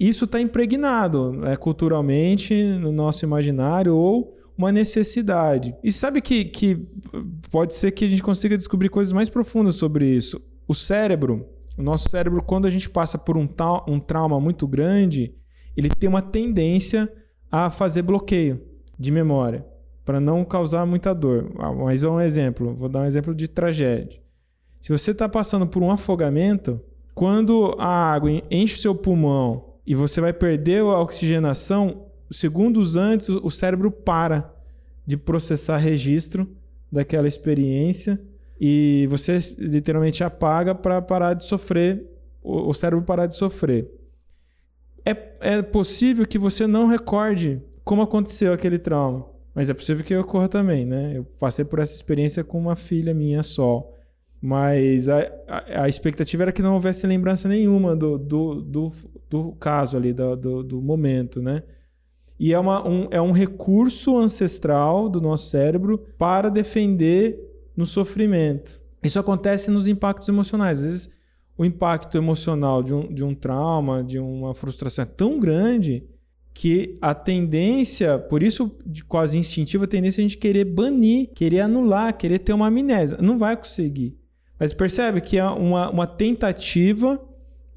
Isso 0.00 0.24
está 0.24 0.40
impregnado 0.40 1.32
né, 1.32 1.54
culturalmente 1.54 2.60
no 2.80 2.90
nosso 2.90 3.24
imaginário 3.24 3.94
ou 3.94 4.36
uma 4.58 4.72
necessidade. 4.72 5.76
E 5.80 5.92
sabe 5.92 6.20
que, 6.20 6.44
que 6.44 6.88
pode 7.52 7.76
ser 7.76 7.92
que 7.92 8.04
a 8.04 8.08
gente 8.08 8.20
consiga 8.20 8.56
descobrir 8.56 8.88
coisas 8.88 9.12
mais 9.12 9.28
profundas 9.28 9.76
sobre 9.76 10.04
isso. 10.04 10.42
O 10.66 10.74
cérebro, 10.74 11.46
o 11.78 11.82
nosso 11.84 12.10
cérebro, 12.10 12.42
quando 12.42 12.66
a 12.66 12.70
gente 12.72 12.90
passa 12.90 13.16
por 13.16 13.36
um, 13.36 13.46
ta 13.46 13.84
um 13.86 14.00
trauma 14.00 14.40
muito 14.40 14.66
grande, 14.66 15.36
ele 15.76 15.88
tem 15.88 16.08
uma 16.08 16.20
tendência 16.20 17.08
a 17.48 17.70
fazer 17.70 18.02
bloqueio 18.02 18.60
de 18.98 19.12
memória 19.12 19.70
para 20.04 20.20
não 20.20 20.44
causar 20.44 20.84
muita 20.86 21.14
dor. 21.14 21.50
Ah, 21.58 21.72
mas 21.72 22.02
é 22.02 22.08
um 22.08 22.20
exemplo, 22.20 22.74
vou 22.74 22.88
dar 22.88 23.00
um 23.00 23.06
exemplo 23.06 23.34
de 23.34 23.48
tragédia. 23.48 24.20
Se 24.80 24.90
você 24.90 25.12
está 25.12 25.28
passando 25.28 25.66
por 25.66 25.82
um 25.82 25.90
afogamento, 25.90 26.80
quando 27.14 27.74
a 27.78 28.12
água 28.12 28.30
enche 28.50 28.74
o 28.74 28.78
seu 28.78 28.94
pulmão 28.94 29.76
e 29.86 29.94
você 29.94 30.20
vai 30.20 30.32
perder 30.32 30.80
a 30.80 31.00
oxigenação, 31.00 32.06
segundos 32.30 32.96
antes 32.96 33.28
o 33.28 33.50
cérebro 33.50 33.90
para 33.90 34.52
de 35.06 35.16
processar 35.16 35.76
registro 35.76 36.48
daquela 36.90 37.28
experiência 37.28 38.20
e 38.60 39.06
você 39.10 39.38
literalmente 39.58 40.22
apaga 40.22 40.74
para 40.74 41.02
parar 41.02 41.34
de 41.34 41.44
sofrer, 41.44 42.08
o 42.42 42.72
cérebro 42.72 43.04
parar 43.04 43.26
de 43.26 43.36
sofrer. 43.36 43.90
É, 45.04 45.16
é 45.40 45.62
possível 45.62 46.26
que 46.26 46.38
você 46.38 46.66
não 46.66 46.86
recorde 46.86 47.60
como 47.84 48.02
aconteceu 48.02 48.52
aquele 48.52 48.78
trauma, 48.78 49.26
mas 49.54 49.68
é 49.68 49.74
possível 49.74 50.04
que 50.04 50.16
ocorra 50.16 50.48
também, 50.48 50.86
né? 50.86 51.12
Eu 51.16 51.24
passei 51.38 51.64
por 51.64 51.78
essa 51.78 51.94
experiência 51.94 52.42
com 52.42 52.58
uma 52.58 52.76
filha 52.76 53.12
minha 53.12 53.42
só. 53.42 53.88
Mas 54.40 55.08
a, 55.08 55.20
a, 55.46 55.82
a, 55.84 55.88
expectativa 55.88 56.42
era 56.42 56.52
que 56.52 56.62
não 56.62 56.74
houvesse 56.74 57.06
lembrança 57.06 57.48
nenhuma 57.48 57.94
do, 57.94 58.18
do, 58.18 58.60
do, 58.60 58.92
do 59.30 59.52
caso 59.52 59.96
ali, 59.96 60.12
do, 60.12 60.34
do, 60.34 60.62
do, 60.64 60.82
momento, 60.82 61.40
né? 61.40 61.62
E 62.40 62.52
é, 62.52 62.58
uma, 62.58 62.86
um, 62.86 63.06
é 63.12 63.20
um 63.20 63.30
recurso 63.30 64.18
ancestral 64.18 65.08
do 65.08 65.20
nosso 65.20 65.48
cérebro 65.48 65.96
para 66.18 66.48
defender 66.48 67.38
no 67.76 67.86
sofrimento. 67.86 68.80
Isso 69.00 69.20
acontece 69.20 69.70
nos 69.70 69.86
impactos 69.86 70.28
emocionais. 70.28 70.78
Às 70.78 70.84
vezes, 70.84 71.10
o 71.56 71.64
impacto 71.64 72.16
emocional 72.16 72.82
de 72.82 72.92
um, 72.92 73.14
de 73.14 73.22
um 73.22 73.36
trauma, 73.36 74.02
de 74.02 74.18
uma 74.18 74.54
frustração 74.54 75.02
é 75.02 75.06
tão 75.06 75.38
grande 75.38 76.04
que 76.54 76.98
a 77.00 77.14
tendência, 77.14 78.18
por 78.18 78.42
isso 78.42 78.76
quase 79.08 79.38
instintiva, 79.38 79.84
a 79.84 79.88
tendência 79.88 80.20
é 80.20 80.24
a 80.24 80.28
gente 80.28 80.36
querer 80.38 80.64
banir, 80.64 81.30
querer 81.34 81.60
anular, 81.60 82.16
querer 82.16 82.38
ter 82.38 82.52
uma 82.52 82.66
amnésia. 82.66 83.18
Não 83.20 83.38
vai 83.38 83.56
conseguir. 83.56 84.16
Mas 84.58 84.72
percebe 84.72 85.20
que 85.20 85.38
é 85.38 85.44
uma, 85.44 85.90
uma 85.90 86.06
tentativa 86.06 87.20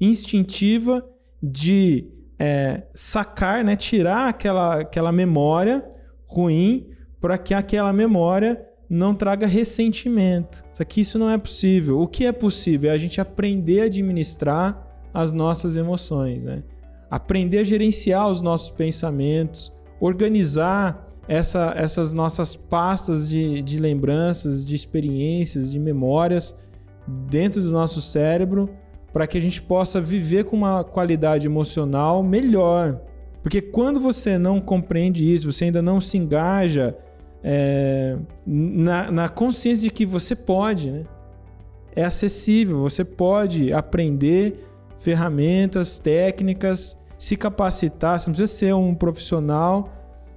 instintiva 0.00 1.04
de 1.42 2.06
é, 2.38 2.82
sacar, 2.94 3.64
né, 3.64 3.76
tirar 3.76 4.28
aquela, 4.28 4.80
aquela 4.80 5.10
memória 5.10 5.84
ruim 6.26 6.88
para 7.20 7.38
que 7.38 7.54
aquela 7.54 7.92
memória 7.92 8.64
não 8.88 9.14
traga 9.14 9.46
ressentimento. 9.46 10.62
Só 10.72 10.84
que 10.84 11.00
isso 11.00 11.18
não 11.18 11.30
é 11.30 11.38
possível. 11.38 12.00
O 12.00 12.06
que 12.06 12.26
é 12.26 12.32
possível 12.32 12.90
é 12.90 12.94
a 12.94 12.98
gente 12.98 13.20
aprender 13.20 13.80
a 13.80 13.84
administrar 13.84 14.86
as 15.12 15.32
nossas 15.32 15.76
emoções, 15.76 16.44
né? 16.44 16.62
Aprender 17.10 17.58
a 17.58 17.64
gerenciar 17.64 18.28
os 18.28 18.40
nossos 18.40 18.70
pensamentos, 18.70 19.72
organizar 20.00 21.06
essa, 21.28 21.72
essas 21.76 22.12
nossas 22.12 22.54
pastas 22.54 23.28
de, 23.28 23.62
de 23.62 23.78
lembranças, 23.78 24.64
de 24.64 24.74
experiências, 24.74 25.70
de 25.70 25.78
memórias 25.78 26.58
dentro 27.06 27.62
do 27.62 27.70
nosso 27.70 28.00
cérebro 28.00 28.68
para 29.12 29.26
que 29.26 29.38
a 29.38 29.40
gente 29.40 29.62
possa 29.62 30.00
viver 30.00 30.44
com 30.44 30.56
uma 30.56 30.84
qualidade 30.84 31.46
emocional 31.46 32.22
melhor. 32.22 33.00
Porque 33.42 33.62
quando 33.62 33.98
você 33.98 34.36
não 34.36 34.60
compreende 34.60 35.32
isso, 35.32 35.50
você 35.50 35.64
ainda 35.64 35.80
não 35.80 36.00
se 36.00 36.18
engaja 36.18 36.96
é, 37.42 38.18
na, 38.44 39.10
na, 39.10 39.28
consciência 39.28 39.84
de 39.84 39.90
que 39.90 40.04
você 40.04 40.34
pode, 40.34 40.90
né? 40.90 41.04
é 41.94 42.04
acessível, 42.04 42.80
você 42.80 43.04
pode 43.04 43.72
aprender 43.72 44.65
ferramentas, 44.98 45.98
técnicas, 45.98 46.98
se 47.18 47.36
capacitar. 47.36 48.18
Você 48.18 48.28
não 48.28 48.34
precisa 48.34 48.58
ser 48.58 48.74
um 48.74 48.94
profissional, 48.94 49.92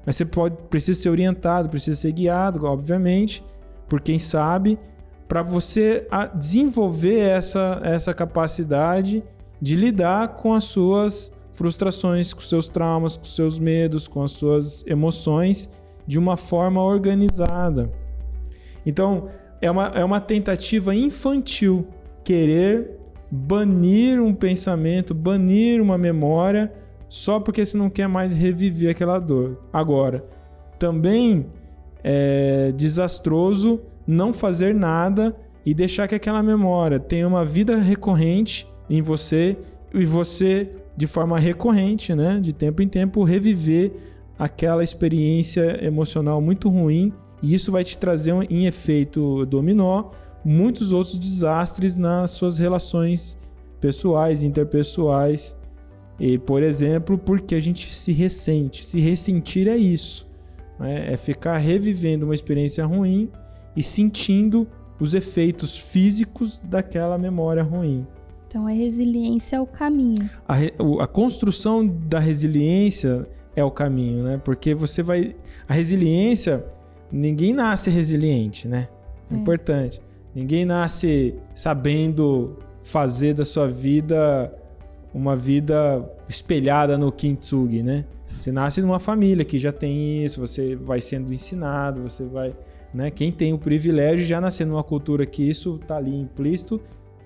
mas 0.05 0.15
você 0.15 0.25
pode, 0.25 0.55
precisa 0.69 0.99
ser 0.99 1.09
orientado, 1.09 1.69
precisa 1.69 1.99
ser 1.99 2.11
guiado, 2.11 2.65
obviamente, 2.65 3.43
por 3.87 4.01
quem 4.01 4.19
sabe, 4.19 4.79
para 5.27 5.43
você 5.43 6.07
desenvolver 6.35 7.19
essa, 7.19 7.79
essa 7.83 8.13
capacidade 8.13 9.23
de 9.61 9.75
lidar 9.75 10.29
com 10.29 10.53
as 10.53 10.63
suas 10.63 11.31
frustrações, 11.51 12.33
com 12.33 12.39
seus 12.39 12.69
traumas, 12.69 13.17
com 13.17 13.25
seus 13.25 13.59
medos, 13.59 14.07
com 14.07 14.23
as 14.23 14.31
suas 14.31 14.83
emoções 14.87 15.69
de 16.07 16.17
uma 16.17 16.37
forma 16.37 16.81
organizada. 16.81 17.91
Então, 18.85 19.29
é 19.61 19.69
uma, 19.69 19.87
é 19.87 20.03
uma 20.03 20.21
tentativa 20.21 20.95
infantil 20.95 21.87
querer 22.23 22.98
banir 23.31 24.21
um 24.21 24.33
pensamento, 24.33 25.13
banir 25.13 25.81
uma 25.81 25.97
memória, 25.97 26.71
só 27.07 27.39
porque 27.39 27.65
você 27.65 27.77
não 27.77 27.89
quer 27.89 28.07
mais 28.07 28.33
reviver 28.33 28.91
aquela 28.91 29.19
dor. 29.19 29.59
Agora, 29.71 30.25
também 30.77 31.45
é 32.03 32.71
desastroso 32.71 33.81
não 34.07 34.33
fazer 34.33 34.73
nada 34.73 35.35
e 35.65 35.73
deixar 35.73 36.07
que 36.07 36.15
aquela 36.15 36.41
memória 36.41 36.99
tenha 36.99 37.27
uma 37.27 37.45
vida 37.45 37.77
recorrente 37.77 38.67
em 38.89 39.01
você 39.01 39.57
e 39.93 40.05
você, 40.05 40.69
de 40.95 41.05
forma 41.05 41.37
recorrente, 41.37 42.15
né, 42.15 42.39
de 42.41 42.53
tempo 42.53 42.81
em 42.81 42.87
tempo, 42.87 43.23
reviver 43.23 43.91
aquela 44.37 44.83
experiência 44.83 45.83
emocional 45.85 46.41
muito 46.41 46.69
ruim 46.69 47.13
e 47.41 47.53
isso 47.53 47.71
vai 47.71 47.83
te 47.83 47.97
trazer 47.97 48.33
um, 48.33 48.41
em 48.43 48.65
efeito 48.65 49.45
dominó 49.45 50.05
muitos 50.49 50.91
outros 50.91 51.15
desastres 51.17 51.95
nas 51.95 52.31
suas 52.31 52.57
relações 52.57 53.37
pessoais, 53.79 54.41
interpessoais. 54.41 55.55
E, 56.19 56.39
por 56.39 56.63
exemplo, 56.63 57.17
porque 57.17 57.53
a 57.53 57.61
gente 57.61 57.93
se 57.93 58.11
ressente. 58.11 58.83
Se 58.83 58.99
ressentir 58.99 59.67
é 59.67 59.77
isso. 59.77 60.27
Né? 60.79 61.13
É 61.13 61.17
ficar 61.17 61.57
revivendo 61.57 62.25
uma 62.25 62.33
experiência 62.33 62.83
ruim 62.83 63.29
e 63.75 63.83
sentindo 63.83 64.67
os 64.99 65.13
efeitos 65.13 65.77
físicos 65.77 66.59
daquela 66.63 67.17
memória 67.17 67.61
ruim. 67.63 68.05
Então 68.47 68.65
a 68.65 68.71
resiliência 68.71 69.57
é 69.57 69.61
o 69.61 69.67
caminho. 69.67 70.27
A, 70.47 70.55
a 71.03 71.07
construção 71.07 71.85
da 71.87 72.17
resiliência 72.17 73.29
é 73.55 73.63
o 73.63 73.69
caminho, 73.69 74.23
né? 74.23 74.41
Porque 74.43 74.73
você 74.73 75.03
vai. 75.03 75.35
A 75.67 75.73
resiliência, 75.73 76.65
ninguém 77.11 77.53
nasce 77.53 77.91
resiliente, 77.91 78.67
né? 78.67 78.89
É. 79.31 79.35
Importante. 79.35 80.01
Ninguém 80.33 80.65
nasce 80.65 81.35
sabendo 81.55 82.57
fazer 82.81 83.33
da 83.33 83.43
sua 83.43 83.67
vida 83.67 84.53
uma 85.13 85.35
vida 85.35 86.07
espelhada 86.27 86.97
no 86.97 87.11
kintsugi, 87.11 87.81
né? 87.81 88.05
Você 88.37 88.51
nasce 88.51 88.81
numa 88.81 88.99
família 88.99 89.43
que 89.43 89.57
já 89.57 89.71
tem 89.71 90.23
isso, 90.23 90.39
você 90.39 90.75
vai 90.75 91.01
sendo 91.01 91.33
ensinado, 91.33 92.01
você 92.01 92.23
vai, 92.23 92.55
né? 92.93 93.09
Quem 93.09 93.31
tem 93.31 93.53
o 93.53 93.57
privilégio 93.57 94.25
já 94.25 94.39
nascer 94.39 94.65
numa 94.65 94.83
cultura 94.83 95.25
que 95.25 95.43
isso 95.43 95.79
tá 95.87 95.97
ali 95.97 96.15
implícito, 96.15 96.79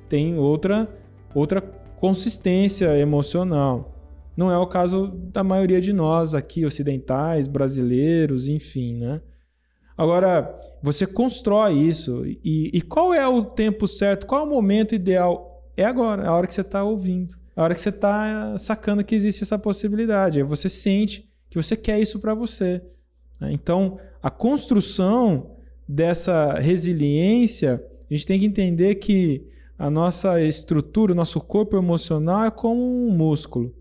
tem 0.07 0.37
outra 0.37 0.89
outra 1.35 1.61
consistência 1.61 2.97
emocional. 2.97 3.91
Não 4.35 4.51
é 4.51 4.57
o 4.57 4.65
caso 4.65 5.07
da 5.07 5.43
maioria 5.43 5.79
de 5.79 5.93
nós 5.93 6.33
aqui 6.33 6.65
ocidentais, 6.65 7.47
brasileiros, 7.47 8.47
enfim, 8.47 8.95
né? 8.95 9.21
Agora, 10.03 10.59
você 10.81 11.07
constrói 11.07 11.75
isso. 11.75 12.25
E, 12.25 12.69
e, 12.73 12.81
qual 12.81 13.13
é 13.13 13.25
o 13.25 13.41
tempo 13.41 13.87
certo? 13.87 14.27
Qual 14.27 14.41
é 14.41 14.43
o 14.43 14.49
momento 14.49 14.93
ideal? 14.93 15.63
É 15.77 15.85
agora, 15.85 16.23
é 16.23 16.27
a 16.27 16.33
hora 16.33 16.45
que 16.45 16.53
você 16.53 16.59
está 16.59 16.83
ouvindo. 16.83 17.35
É 17.55 17.61
a 17.61 17.63
hora 17.63 17.73
que 17.73 17.79
você 17.79 17.87
está 17.87 18.57
sacando 18.59 19.01
que 19.01 19.15
existe 19.15 19.43
essa 19.43 19.57
possibilidade. 19.57 20.43
Você 20.43 20.67
sente 20.67 21.31
que 21.49 21.55
você 21.55 21.77
quer 21.77 22.01
isso 22.01 22.19
para 22.19 22.33
você. 22.33 22.81
Né? 23.39 23.53
Então, 23.53 23.97
a 24.21 24.29
construção 24.29 25.51
dessa 25.87 26.55
resiliência, 26.55 27.81
a 28.09 28.13
gente 28.13 28.27
tem 28.27 28.39
que 28.41 28.45
entender 28.45 28.95
que 28.95 29.47
a 29.79 29.89
nossa 29.89 30.41
estrutura, 30.41 31.13
o 31.13 31.15
nosso 31.15 31.39
corpo 31.39 31.77
emocional 31.77 32.43
é 32.43 32.51
como 32.51 33.07
um 33.07 33.09
músculo. 33.09 33.73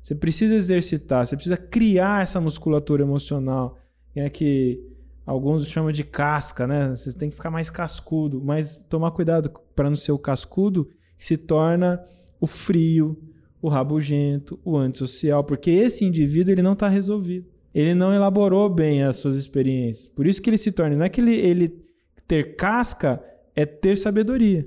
Você 0.00 0.14
precisa 0.14 0.54
exercitar, 0.54 1.26
você 1.26 1.36
precisa 1.36 1.58
criar 1.58 2.22
essa 2.22 2.40
musculatura 2.40 3.02
emocional. 3.02 3.76
É 4.14 4.30
que 4.30 4.95
Alguns 5.26 5.66
chamam 5.66 5.90
de 5.90 6.04
casca, 6.04 6.68
né? 6.68 6.94
Você 6.94 7.12
tem 7.12 7.28
que 7.28 7.34
ficar 7.34 7.50
mais 7.50 7.68
cascudo, 7.68 8.40
mas 8.42 8.76
tomar 8.88 9.10
cuidado 9.10 9.50
para 9.74 9.90
não 9.90 9.96
ser 9.96 10.12
o 10.12 10.18
cascudo 10.18 10.88
se 11.18 11.36
torna 11.36 12.00
o 12.40 12.46
frio, 12.46 13.18
o 13.60 13.68
rabugento, 13.68 14.60
o 14.64 14.76
antissocial, 14.76 15.42
porque 15.42 15.70
esse 15.70 16.04
indivíduo 16.04 16.52
ele 16.52 16.62
não 16.62 16.74
está 16.74 16.88
resolvido. 16.88 17.48
Ele 17.74 17.92
não 17.92 18.14
elaborou 18.14 18.70
bem 18.70 19.02
as 19.02 19.16
suas 19.16 19.36
experiências. 19.36 20.06
Por 20.06 20.26
isso 20.26 20.40
que 20.40 20.48
ele 20.48 20.56
se 20.56 20.72
torna. 20.72 20.96
Não 20.96 21.04
é 21.04 21.08
que 21.08 21.20
ele, 21.20 21.34
ele 21.34 21.84
ter 22.26 22.56
casca 22.56 23.22
é 23.54 23.66
ter 23.66 23.98
sabedoria. 23.98 24.66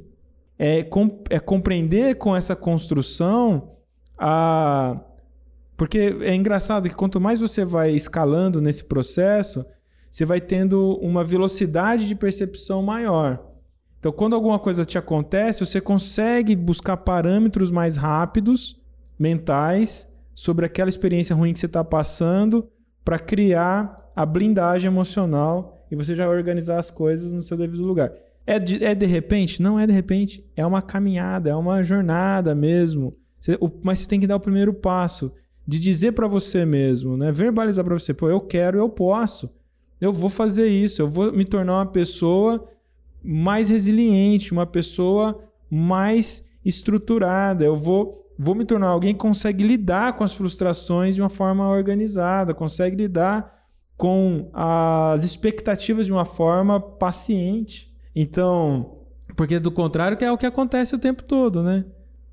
É, 0.57 0.85
é 1.29 1.39
compreender 1.39 2.15
com 2.15 2.35
essa 2.35 2.55
construção 2.55 3.71
a. 4.17 5.01
Porque 5.77 6.17
é 6.21 6.35
engraçado 6.35 6.89
que 6.89 6.95
quanto 6.95 7.21
mais 7.21 7.39
você 7.39 7.63
vai 7.63 7.91
escalando 7.91 8.61
nesse 8.61 8.83
processo, 8.83 9.65
você 10.09 10.25
vai 10.25 10.41
tendo 10.41 10.97
uma 11.01 11.23
velocidade 11.23 12.07
de 12.07 12.15
percepção 12.15 12.81
maior. 12.81 13.45
Então, 13.99 14.11
quando 14.11 14.33
alguma 14.33 14.57
coisa 14.57 14.85
te 14.85 14.97
acontece, 14.97 15.65
você 15.65 15.81
consegue 15.81 16.55
buscar 16.55 16.97
parâmetros 16.97 17.69
mais 17.69 17.95
rápidos, 17.95 18.81
mentais, 19.17 20.07
sobre 20.33 20.65
aquela 20.65 20.89
experiência 20.89 21.35
ruim 21.35 21.51
que 21.51 21.59
você 21.59 21.65
está 21.65 21.83
passando, 21.83 22.69
para 23.03 23.19
criar 23.19 23.95
a 24.15 24.25
blindagem 24.25 24.87
emocional 24.87 25.85
e 25.91 25.95
você 25.95 26.15
já 26.15 26.29
organizar 26.29 26.79
as 26.79 26.89
coisas 26.89 27.33
no 27.33 27.41
seu 27.41 27.57
devido 27.57 27.83
lugar. 27.83 28.11
É 28.45 28.57
de, 28.57 28.83
é 28.83 28.95
de 28.95 29.05
repente? 29.05 29.61
Não 29.61 29.79
é 29.79 29.85
de 29.85 29.93
repente. 29.93 30.45
É 30.55 30.65
uma 30.65 30.81
caminhada, 30.81 31.49
é 31.49 31.55
uma 31.55 31.83
jornada 31.83 32.55
mesmo. 32.55 33.15
Você, 33.39 33.57
o, 33.59 33.69
mas 33.83 33.99
você 33.99 34.07
tem 34.07 34.19
que 34.19 34.27
dar 34.27 34.37
o 34.37 34.39
primeiro 34.39 34.73
passo 34.73 35.31
de 35.67 35.77
dizer 35.79 36.13
para 36.13 36.27
você 36.27 36.65
mesmo, 36.65 37.15
né? 37.17 37.31
verbalizar 37.31 37.85
para 37.85 37.93
você: 37.97 38.13
pô, 38.13 38.29
eu 38.29 38.41
quero, 38.41 38.77
eu 38.77 38.89
posso. 38.89 39.49
Eu 39.99 40.13
vou 40.13 40.29
fazer 40.29 40.67
isso, 40.67 41.01
eu 41.01 41.09
vou 41.09 41.31
me 41.31 41.43
tornar 41.43 41.77
uma 41.77 41.85
pessoa 41.85 42.67
mais 43.23 43.69
resiliente, 43.69 44.51
uma 44.51 44.65
pessoa 44.65 45.43
mais 45.69 46.45
estruturada. 46.63 47.65
Eu 47.65 47.75
vou, 47.75 48.25
vou 48.37 48.55
me 48.55 48.65
tornar 48.65 48.87
alguém 48.87 49.13
que 49.13 49.19
consegue 49.19 49.63
lidar 49.63 50.13
com 50.13 50.23
as 50.23 50.33
frustrações 50.33 51.15
de 51.15 51.21
uma 51.21 51.29
forma 51.29 51.67
organizada, 51.69 52.53
consegue 52.53 52.95
lidar 52.95 53.59
com 53.97 54.49
as 54.53 55.23
expectativas 55.23 56.05
de 56.05 56.13
uma 56.13 56.23
forma 56.23 56.79
paciente. 56.79 57.93
Então, 58.15 58.99
porque 59.35 59.59
do 59.59 59.71
contrário 59.71 60.17
que 60.17 60.23
é 60.23 60.31
o 60.31 60.37
que 60.37 60.45
acontece 60.45 60.95
o 60.95 60.99
tempo 60.99 61.23
todo, 61.23 61.61
né? 61.61 61.85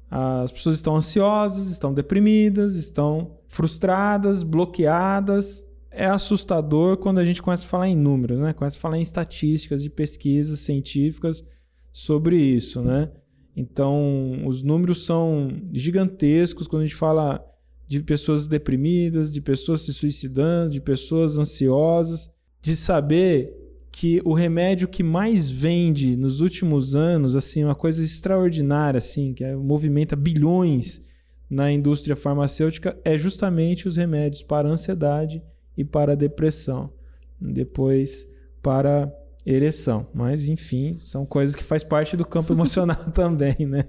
As 0.09 0.53
pessoas 0.53 0.77
estão 0.77 0.95
ansiosas, 0.95 1.69
estão 1.69 1.93
deprimidas, 1.93 2.77
estão 2.77 3.33
frustradas, 3.49 4.45
bloqueadas, 4.45 5.66
é 5.97 6.07
assustador 6.07 6.99
quando 6.99 7.19
a 7.19 7.25
gente 7.25 7.43
começa 7.43 7.65
a 7.65 7.69
falar 7.69 7.89
em 7.89 7.97
números, 7.97 8.39
né? 8.39 8.53
Começa 8.53 8.77
a 8.77 8.81
falar 8.81 8.99
em 8.99 9.03
estatísticas 9.03 9.85
e 9.85 9.89
pesquisas 9.89 10.61
científicas 10.61 11.43
sobre 11.91 12.37
isso, 12.37 12.83
né? 12.83 13.11
Então, 13.57 14.43
os 14.45 14.63
números 14.63 15.07
são 15.07 15.49
gigantescos 15.73 16.67
quando 16.67 16.83
a 16.83 16.87
gente 16.87 16.95
fala 16.95 17.43
de 17.89 18.01
pessoas 18.01 18.47
deprimidas, 18.47 19.33
de 19.33 19.41
pessoas 19.41 19.81
se 19.81 19.95
suicidando, 19.95 20.73
de 20.73 20.81
pessoas 20.81 21.39
ansiosas, 21.39 22.29
de 22.61 22.77
saber 22.77 23.55
que 23.91 24.21
o 24.27 24.35
remédio 24.35 24.87
que 24.87 25.03
mais 25.03 25.51
vende 25.51 26.17
nos 26.17 26.43
últimos 26.43 26.95
anos, 26.95 27.35
assim, 27.35 27.65
uma 27.65 27.75
coisa 27.75 28.05
extraordinária, 28.05 28.99
assim, 28.99 29.33
que 29.33 29.43
é, 29.43 29.57
movimenta 29.57 30.15
bilhões 30.15 31.07
na 31.49 31.73
indústria 31.73 32.15
farmacêutica, 32.15 32.99
é 33.03 33.17
justamente 33.17 33.89
os 33.89 33.97
remédios 33.97 34.43
para 34.43 34.69
ansiedade 34.69 35.43
e 35.77 35.85
para 35.85 36.17
depressão. 36.17 36.93
Depois, 37.41 38.27
para 38.63 39.13
ereção. 39.45 40.09
Mas, 40.13 40.49
enfim, 40.49 40.99
são 41.01 41.25
coisas 41.25 41.55
que 41.55 41.63
faz 41.63 41.85
parte 41.85 42.17
do 42.17 42.27
campo 42.27 42.53
emocional 42.53 42.97
também, 43.13 43.55
né? 43.61 43.85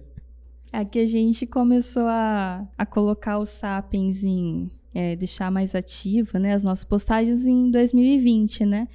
É 0.71 0.83
que 0.85 0.99
a 0.99 1.05
gente 1.05 1.47
começou 1.47 2.03
a, 2.03 2.67
a 2.77 2.85
colocar 2.85 3.39
os 3.39 3.49
sapiens 3.49 4.23
em. 4.23 4.69
É, 4.95 5.15
deixar 5.15 5.51
mais 5.51 5.75
ativa, 5.75 6.39
né? 6.39 6.53
As 6.53 6.63
nossas 6.63 6.85
postagens 6.85 7.45
em 7.45 7.69
2020, 7.69 8.65
né? 8.65 8.87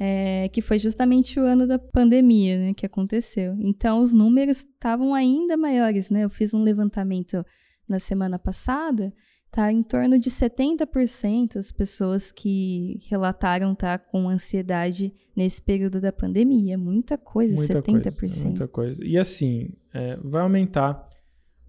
É, 0.00 0.48
que 0.48 0.60
foi 0.60 0.78
justamente 0.78 1.38
o 1.38 1.42
ano 1.42 1.66
da 1.66 1.78
pandemia, 1.78 2.58
né? 2.58 2.74
Que 2.74 2.86
aconteceu. 2.86 3.56
Então, 3.60 4.00
os 4.00 4.12
números 4.12 4.58
estavam 4.58 5.14
ainda 5.14 5.56
maiores, 5.56 6.10
né? 6.10 6.24
Eu 6.24 6.30
fiz 6.30 6.54
um 6.54 6.62
levantamento 6.62 7.44
na 7.88 7.98
semana 7.98 8.38
passada 8.38 9.12
tá 9.50 9.72
em 9.72 9.82
torno 9.82 10.18
de 10.18 10.30
70% 10.30 11.56
as 11.56 11.72
pessoas 11.72 12.30
que 12.30 13.00
relataram 13.08 13.74
tá 13.74 13.98
com 13.98 14.28
ansiedade 14.28 15.12
nesse 15.34 15.60
período 15.60 16.00
da 16.00 16.12
pandemia. 16.12 16.76
Muita 16.76 17.16
coisa, 17.16 17.54
muita 17.54 17.82
70%. 17.82 18.18
Coisa, 18.18 18.44
muita 18.44 18.68
coisa. 18.68 19.04
E 19.04 19.16
assim, 19.16 19.70
é, 19.92 20.18
vai 20.22 20.42
aumentar, 20.42 21.08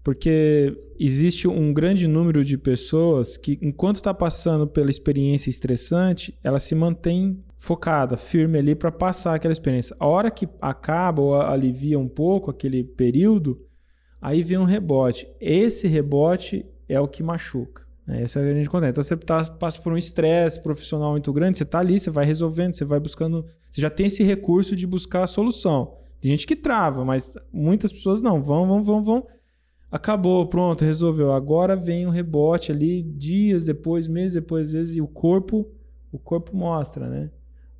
porque 0.02 0.76
existe 0.98 1.48
um 1.48 1.72
grande 1.72 2.06
número 2.06 2.44
de 2.44 2.58
pessoas 2.58 3.36
que, 3.36 3.58
enquanto 3.62 3.96
está 3.96 4.12
passando 4.12 4.66
pela 4.66 4.90
experiência 4.90 5.50
estressante, 5.50 6.38
ela 6.42 6.60
se 6.60 6.74
mantém 6.74 7.42
focada, 7.56 8.16
firme 8.16 8.58
ali 8.58 8.74
para 8.74 8.90
passar 8.90 9.34
aquela 9.34 9.52
experiência. 9.52 9.94
A 9.98 10.06
hora 10.06 10.30
que 10.30 10.48
acaba 10.60 11.20
ou 11.20 11.34
alivia 11.34 11.98
um 11.98 12.08
pouco 12.08 12.50
aquele 12.50 12.82
período, 12.82 13.60
aí 14.20 14.42
vem 14.42 14.58
um 14.58 14.64
rebote. 14.64 15.26
Esse 15.38 15.86
rebote 15.86 16.64
é 16.90 17.00
o 17.00 17.08
que 17.08 17.22
machuca. 17.22 17.86
Né? 18.06 18.22
Essa 18.22 18.40
é 18.40 18.42
a 18.42 18.52
grande 18.52 18.68
contente. 18.68 18.90
Então 18.90 19.04
você 19.04 19.16
tá, 19.16 19.44
passa 19.44 19.80
por 19.80 19.92
um 19.92 19.96
estresse 19.96 20.60
profissional 20.62 21.12
muito 21.12 21.32
grande, 21.32 21.58
você 21.58 21.62
está 21.62 21.78
ali, 21.78 21.98
você 21.98 22.10
vai 22.10 22.24
resolvendo, 22.24 22.74
você 22.74 22.84
vai 22.84 22.98
buscando. 22.98 23.46
Você 23.70 23.80
já 23.80 23.88
tem 23.88 24.06
esse 24.06 24.22
recurso 24.22 24.74
de 24.74 24.86
buscar 24.86 25.22
a 25.22 25.28
solução. 25.28 25.96
Tem 26.20 26.32
gente 26.32 26.46
que 26.46 26.56
trava, 26.56 27.04
mas 27.04 27.34
muitas 27.52 27.92
pessoas 27.92 28.20
não. 28.20 28.42
Vão, 28.42 28.66
vão, 28.66 28.82
vão, 28.82 29.02
vão. 29.02 29.26
Acabou, 29.90 30.46
pronto, 30.46 30.84
resolveu. 30.84 31.32
Agora 31.32 31.76
vem 31.76 32.06
um 32.06 32.10
rebote 32.10 32.70
ali, 32.70 33.02
dias 33.02 33.64
depois, 33.64 34.06
meses 34.06 34.34
depois, 34.34 34.68
às 34.68 34.72
vezes, 34.72 34.96
e 34.96 35.00
o 35.00 35.08
corpo, 35.08 35.68
o 36.12 36.18
corpo 36.18 36.56
mostra, 36.56 37.08
né? 37.08 37.30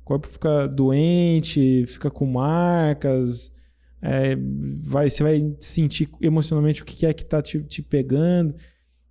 O 0.01 0.05
corpo 0.05 0.27
fica 0.27 0.67
doente, 0.67 1.85
fica 1.87 2.09
com 2.09 2.25
marcas, 2.25 3.53
é, 4.01 4.35
vai, 4.35 5.09
você 5.09 5.21
vai 5.21 5.55
sentir 5.59 6.09
emocionalmente 6.19 6.81
o 6.81 6.85
que 6.85 7.05
é 7.05 7.13
que 7.13 7.23
está 7.23 7.41
te, 7.41 7.61
te 7.63 7.81
pegando. 7.81 8.55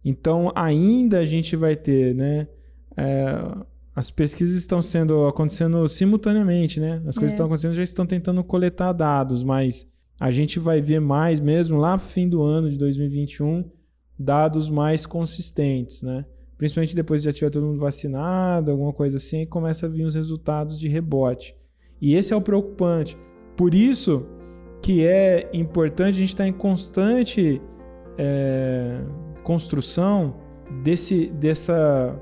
Então, 0.05 0.51
ainda 0.55 1.19
a 1.19 1.25
gente 1.25 1.57
vai 1.57 1.77
ter, 1.77 2.15
né? 2.15 2.49
É, 2.97 3.35
as 3.95 4.11
pesquisas 4.11 4.57
estão 4.59 4.81
sendo 4.81 5.27
acontecendo 5.27 5.87
simultaneamente, 5.89 6.81
né? 6.81 7.03
As 7.07 7.17
coisas 7.17 7.33
é. 7.33 7.35
estão 7.35 7.47
acontecendo, 7.47 7.75
já 7.75 7.83
estão 7.83 8.07
tentando 8.07 8.43
coletar 8.43 8.93
dados, 8.93 9.45
mas 9.45 9.87
a 10.19 10.31
gente 10.31 10.59
vai 10.59 10.81
ver 10.81 11.01
mais 11.01 11.41
mesmo 11.41 11.79
lá 11.79 11.97
no 11.97 12.03
fim 12.03 12.29
do 12.29 12.43
ano 12.43 12.71
de 12.71 12.77
2021 12.79 13.65
dados 14.19 14.69
mais 14.69 15.07
consistentes, 15.07 16.03
né? 16.03 16.25
Principalmente 16.59 16.95
depois 16.95 17.23
de 17.23 17.27
já 17.27 17.33
tiver 17.33 17.51
todo 17.51 17.67
mundo 17.67 17.81
vacinado, 17.81 18.71
alguma 18.71 18.93
coisa 18.93 19.17
assim, 19.17 19.47
começa 19.47 19.87
a 19.87 19.89
vir 19.89 20.05
os 20.05 20.15
resultados 20.15 20.79
de 20.79 20.89
rebote. 20.89 21.57
E 22.01 22.15
esse 22.15 22.33
é 22.35 22.37
o 22.37 22.41
preocupante. 22.41 23.17
Por 23.57 23.75
isso 23.75 24.27
que 24.83 25.05
é 25.07 25.49
importante 25.55 26.17
a 26.17 26.21
gente 26.21 26.29
estar 26.29 26.47
em 26.47 26.53
constante 26.53 27.61
é, 28.19 29.01
construção 29.51 30.37
desse, 30.85 31.27
dessa, 31.27 32.17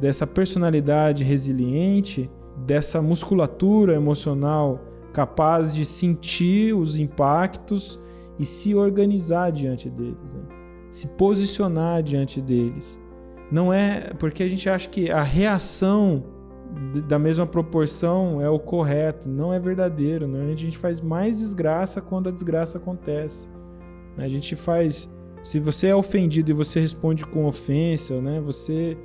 dessa 0.00 0.26
personalidade 0.26 1.22
resiliente, 1.22 2.28
dessa 2.66 3.00
musculatura 3.00 3.94
emocional 3.94 4.80
capaz 5.12 5.72
de 5.72 5.84
sentir 5.84 6.74
os 6.74 6.96
impactos 6.96 8.00
e 8.36 8.44
se 8.44 8.74
organizar 8.74 9.52
diante 9.52 9.88
deles, 9.88 10.34
né? 10.34 10.42
se 10.90 11.06
posicionar 11.06 12.02
diante 12.02 12.40
deles. 12.40 13.00
Não 13.48 13.72
é 13.72 14.12
porque 14.18 14.42
a 14.42 14.48
gente 14.48 14.68
acha 14.68 14.88
que 14.88 15.08
a 15.08 15.22
reação 15.22 16.24
da 17.06 17.18
mesma 17.18 17.46
proporção 17.46 18.40
é 18.40 18.48
o 18.50 18.58
correto, 18.58 19.28
não 19.28 19.52
é 19.52 19.60
verdadeiro. 19.60 20.26
Normalmente 20.26 20.62
a 20.62 20.64
gente 20.64 20.78
faz 20.78 21.00
mais 21.00 21.38
desgraça 21.38 22.00
quando 22.00 22.28
a 22.28 22.32
desgraça 22.32 22.78
acontece. 22.78 23.48
A 24.18 24.26
gente 24.26 24.56
faz 24.56 25.08
se 25.42 25.58
você 25.58 25.88
é 25.88 25.96
ofendido 25.96 26.50
e 26.50 26.54
você 26.54 26.80
responde 26.80 27.24
com 27.26 27.46
ofensa, 27.46 28.20
né? 28.20 28.40
Você 28.40 28.96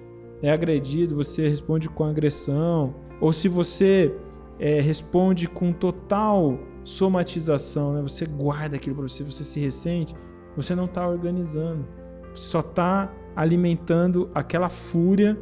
é 0.41 0.51
agredido, 0.51 1.15
você 1.15 1.47
responde 1.47 1.89
com 1.89 2.03
agressão, 2.03 2.93
ou 3.19 3.33
se 3.33 3.47
você 3.47 4.13
é, 4.59 4.79
responde 4.79 5.47
com 5.47 5.71
total 5.73 6.59
somatização, 6.83 7.93
né? 7.93 8.01
Você 8.01 8.25
guarda 8.25 8.75
aquilo 8.75 8.95
para 8.95 9.07
você, 9.07 9.23
você 9.23 9.43
se 9.43 9.59
ressente, 9.59 10.15
você 10.55 10.75
não 10.75 10.85
está 10.85 11.07
organizando. 11.07 11.85
Você 12.33 12.49
só 12.49 12.59
está 12.59 13.11
alimentando 13.35 14.29
aquela 14.33 14.69
fúria, 14.69 15.39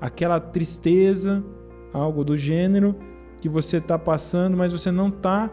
aquela 0.00 0.38
tristeza, 0.38 1.44
algo 1.92 2.24
do 2.24 2.36
gênero 2.36 2.94
que 3.40 3.48
você 3.48 3.78
está 3.78 3.98
passando, 3.98 4.56
mas 4.56 4.72
você 4.72 4.90
não 4.90 5.08
está 5.08 5.50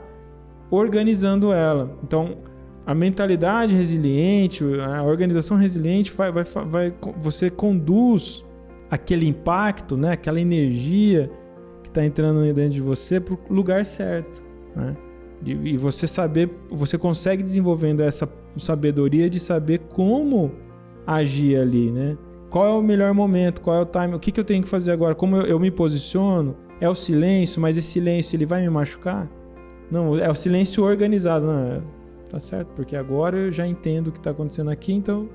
organizando 0.69 1.53
ela. 1.53 1.97
Então, 2.03 2.37
a 2.85 2.93
mentalidade 2.93 3.73
resiliente, 3.73 4.63
a 4.81 5.03
organização 5.03 5.57
resiliente, 5.57 6.11
vai, 6.11 6.31
vai, 6.31 6.43
vai, 6.43 6.93
você 7.17 7.49
conduz 7.49 8.43
aquele 8.91 9.27
impacto, 9.27 9.95
né, 9.95 10.11
aquela 10.11 10.39
energia 10.39 11.31
que 11.81 11.89
está 11.89 12.05
entrando 12.05 12.41
dentro 12.53 12.71
de 12.71 12.81
você 12.81 13.19
para 13.19 13.33
o 13.33 13.53
lugar 13.53 13.85
certo. 13.85 14.43
Né? 14.75 14.95
E 15.45 15.75
você 15.77 16.07
saber, 16.07 16.49
você 16.69 16.97
consegue 16.97 17.43
desenvolvendo 17.43 18.01
essa 18.01 18.29
sabedoria 18.57 19.29
de 19.29 19.39
saber 19.39 19.79
como 19.89 20.51
agir 21.05 21.57
ali, 21.57 21.91
né? 21.91 22.17
Qual 22.49 22.65
é 22.65 22.69
o 22.69 22.81
melhor 22.81 23.13
momento? 23.13 23.59
Qual 23.59 23.75
é 23.75 23.81
o 23.81 23.85
time? 23.85 24.15
O 24.15 24.19
que, 24.19 24.31
que 24.31 24.39
eu 24.39 24.43
tenho 24.43 24.63
que 24.63 24.69
fazer 24.69 24.91
agora? 24.91 25.15
Como 25.15 25.35
eu, 25.35 25.43
eu 25.43 25.59
me 25.59 25.69
posiciono? 25.69 26.55
É 26.79 26.87
o 26.87 26.95
silêncio, 26.95 27.61
mas 27.61 27.75
esse 27.75 27.87
silêncio 27.87 28.37
ele 28.37 28.45
vai 28.45 28.61
me 28.61 28.69
machucar? 28.69 29.29
Não, 29.91 30.17
é 30.17 30.29
o 30.29 30.35
silêncio 30.35 30.83
organizado. 30.83 31.45
Não, 31.45 31.59
é 31.59 31.81
tá 32.33 32.39
certo? 32.39 32.69
Porque 32.75 32.95
agora 32.95 33.37
eu 33.37 33.51
já 33.51 33.67
entendo 33.67 34.07
o 34.07 34.11
que 34.11 34.17
está 34.17 34.31
acontecendo 34.31 34.71
aqui, 34.71 34.91
então 34.91 35.29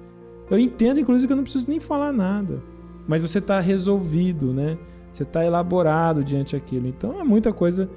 eu 0.50 0.58
entendo, 0.58 0.98
inclusive, 0.98 1.28
que 1.28 1.32
eu 1.32 1.36
não 1.36 1.44
preciso 1.44 1.66
nem 1.68 1.78
falar 1.78 2.12
nada. 2.12 2.60
Mas 3.06 3.22
você 3.22 3.38
está 3.38 3.60
resolvido, 3.60 4.52
né? 4.52 4.76
Você 5.12 5.22
está 5.22 5.44
elaborado 5.44 6.24
diante 6.24 6.56
daquilo. 6.56 6.88
Então 6.88 7.20
é 7.20 7.22
muita 7.22 7.52
coisa 7.52 7.88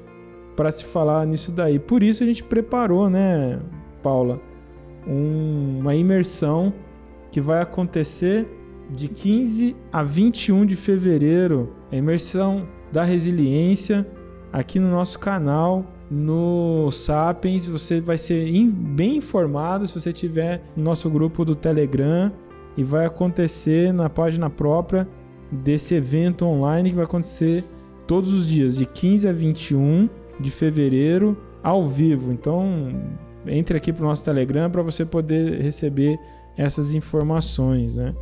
para 0.56 0.72
se 0.72 0.86
falar 0.86 1.26
nisso 1.26 1.52
daí. 1.52 1.80
Por 1.80 2.04
isso 2.04 2.22
a 2.22 2.28
gente 2.28 2.44
preparou, 2.44 3.10
né, 3.10 3.60
Paula, 4.04 4.40
um, 5.08 5.80
uma 5.80 5.96
imersão 5.96 6.72
que 7.32 7.42
vai 7.42 7.60
acontecer 7.60 8.48
de 8.88 9.08
15 9.08 9.76
a 9.92 10.04
21 10.04 10.64
de 10.64 10.76
fevereiro. 10.76 11.74
A 11.92 11.96
imersão 11.96 12.68
da 12.92 13.04
resiliência 13.04 14.08
aqui 14.54 14.80
no 14.80 14.92
nosso 14.92 15.18
canal 15.18 15.88
no 16.12 16.92
Sapiens. 16.92 17.66
Você 17.68 18.02
vai 18.02 18.18
ser 18.18 18.46
bem 18.70 19.18
informado 19.18 19.88
se 19.88 19.94
você 19.94 20.12
tiver 20.12 20.62
no 20.76 20.84
nosso 20.84 21.10
grupo 21.10 21.46
do 21.46 21.56
Telegram 21.56 22.32
e 22.76 22.84
vai 22.84 23.06
acontecer 23.06 23.94
na 23.94 24.10
página 24.10 24.50
própria 24.50 25.08
desse 25.50 25.96
evento 25.96 26.46
online 26.46 26.90
que 26.90 26.96
vai 26.96 27.06
acontecer 27.06 27.64
todos 28.06 28.34
os 28.34 28.48
dias, 28.48 28.76
de 28.76 28.86
15 28.86 29.28
a 29.28 29.34
21 29.34 30.10
de 30.40 30.52
fevereiro, 30.52 31.38
ao 31.64 31.88
vivo. 31.88 32.32
Então, 32.32 32.90
entre 33.46 33.78
aqui 33.78 33.94
para 33.94 34.04
o 34.04 34.08
nosso 34.08 34.26
Telegram 34.26 34.70
para 34.70 34.82
você 34.82 35.06
poder 35.06 35.62
receber 35.62 36.20
essas 36.58 36.94
informações, 36.94 37.98
né? 37.98 38.14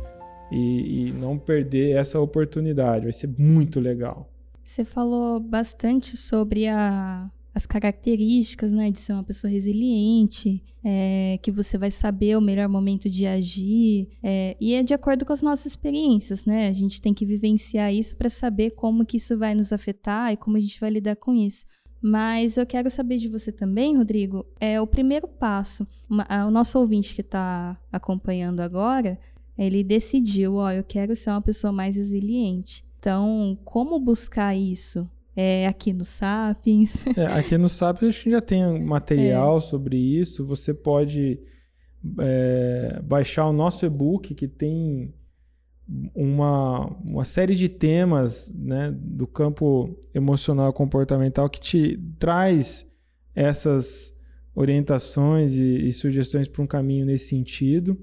E, 0.52 1.08
e, 1.08 1.12
não 1.12 1.38
perder 1.38 1.96
essa 1.96 2.18
oportunidade. 2.18 3.04
Vai 3.04 3.12
ser 3.12 3.32
muito 3.38 3.78
legal. 3.78 4.28
Você 4.64 4.84
falou 4.84 5.38
bastante 5.38 6.16
sobre 6.16 6.66
a, 6.66 7.30
as 7.54 7.66
características, 7.66 8.70
né, 8.70 8.90
de 8.90 8.98
ser 8.98 9.12
uma 9.12 9.24
pessoa 9.24 9.50
resiliente, 9.50 10.64
é, 10.84 11.38
que 11.42 11.50
você 11.50 11.76
vai 11.76 11.90
saber 11.90 12.36
o 12.36 12.40
melhor 12.40 12.68
momento 12.68 13.08
de 13.08 13.26
agir, 13.26 14.08
é, 14.22 14.56
e 14.60 14.74
é 14.74 14.82
de 14.82 14.94
acordo 14.94 15.24
com 15.24 15.32
as 15.32 15.42
nossas 15.42 15.66
experiências, 15.66 16.44
né? 16.44 16.68
A 16.68 16.72
gente 16.72 17.02
tem 17.02 17.12
que 17.12 17.26
vivenciar 17.26 17.92
isso 17.92 18.16
para 18.16 18.30
saber 18.30 18.70
como 18.70 19.04
que 19.04 19.16
isso 19.16 19.36
vai 19.36 19.54
nos 19.54 19.72
afetar 19.72 20.32
e 20.32 20.36
como 20.36 20.56
a 20.56 20.60
gente 20.60 20.80
vai 20.80 20.90
lidar 20.90 21.16
com 21.16 21.34
isso. 21.34 21.66
Mas 22.02 22.56
eu 22.56 22.64
quero 22.64 22.88
saber 22.88 23.18
de 23.18 23.28
você 23.28 23.52
também, 23.52 23.96
Rodrigo, 23.96 24.46
é 24.58 24.80
o 24.80 24.86
primeiro 24.86 25.28
passo. 25.28 25.86
Uma, 26.08 26.24
a, 26.28 26.46
o 26.46 26.50
nosso 26.50 26.78
ouvinte 26.78 27.14
que 27.14 27.20
está 27.20 27.78
acompanhando 27.92 28.60
agora, 28.60 29.18
ele 29.58 29.84
decidiu, 29.84 30.54
ó, 30.54 30.70
eu 30.70 30.82
quero 30.82 31.14
ser 31.14 31.30
uma 31.30 31.42
pessoa 31.42 31.72
mais 31.72 31.96
resiliente. 31.96 32.82
Então, 32.98 33.58
como 33.64 34.00
buscar 34.00 34.56
isso? 34.56 35.08
É, 35.40 35.66
aqui 35.66 35.92
no 35.94 36.04
Sapiens. 36.04 37.06
É, 37.16 37.26
aqui 37.26 37.56
no 37.56 37.68
Sapiens 37.68 38.14
a 38.14 38.16
gente 38.18 38.30
já 38.30 38.40
tem 38.42 38.78
material 38.84 39.56
é. 39.56 39.60
sobre 39.60 39.96
isso. 39.96 40.44
Você 40.44 40.74
pode 40.74 41.40
é, 42.18 43.00
baixar 43.02 43.46
o 43.46 43.52
nosso 43.52 43.86
e-book 43.86 44.34
que 44.34 44.46
tem 44.46 45.14
uma, 46.14 46.86
uma 47.02 47.24
série 47.24 47.54
de 47.54 47.70
temas 47.70 48.52
né, 48.54 48.94
do 48.94 49.26
campo 49.26 49.98
emocional 50.14 50.72
comportamental 50.74 51.48
que 51.48 51.58
te 51.58 51.98
traz 52.18 52.86
essas 53.34 54.14
orientações 54.54 55.54
e, 55.54 55.88
e 55.88 55.92
sugestões 55.94 56.48
para 56.48 56.62
um 56.62 56.66
caminho 56.66 57.06
nesse 57.06 57.30
sentido. 57.30 57.98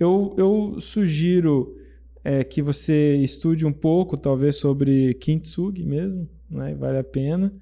Eu, 0.00 0.34
eu 0.36 0.80
sugiro 0.80 1.76
é, 2.24 2.42
que 2.42 2.60
você 2.60 3.14
estude 3.16 3.64
um 3.64 3.72
pouco, 3.72 4.16
talvez, 4.16 4.56
sobre 4.56 5.14
Kintsugi 5.14 5.84
mesmo, 5.84 6.28
né? 6.52 6.74
vale 6.74 6.98
a 6.98 7.04
pena. 7.04 7.52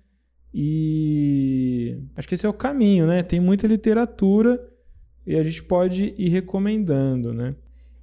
E 0.53 1.97
acho 2.17 2.29
que 2.29 2.35
esse 2.35 2.45
é 2.45 2.49
o 2.49 2.53
caminho, 2.53 3.07
né? 3.07 3.23
Tem 3.23 3.39
muita 3.39 3.67
literatura 3.67 4.61
e 5.27 5.37
a 5.37 5.43
gente 5.43 5.63
pode 5.63 6.15
ir 6.19 6.29
recomendando, 6.29 7.33
né? 7.33 7.55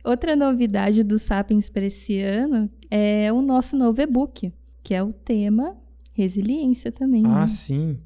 Outra 0.03 0.35
novidade 0.35 1.03
do 1.03 1.19
Sapiens 1.19 1.67
para 1.67 1.85
esse 1.85 2.21
ano 2.21 2.69
é 2.89 3.31
o 3.33 3.41
nosso 3.41 3.75
novo 3.75 4.01
e-book, 4.01 4.53
que 4.81 4.93
é 4.93 5.03
o 5.03 5.11
tema 5.11 5.75
resiliência 6.13 6.91
também. 6.91 7.23
Ah, 7.25 7.41
né? 7.41 7.47
sim. 7.47 7.99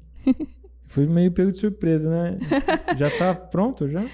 Fui 0.88 1.06
meio 1.06 1.30
pego 1.30 1.52
de 1.52 1.58
surpresa, 1.58 2.10
né? 2.10 2.38
já 2.98 3.08
tá 3.16 3.34
pronto 3.34 3.88
já? 3.88 4.04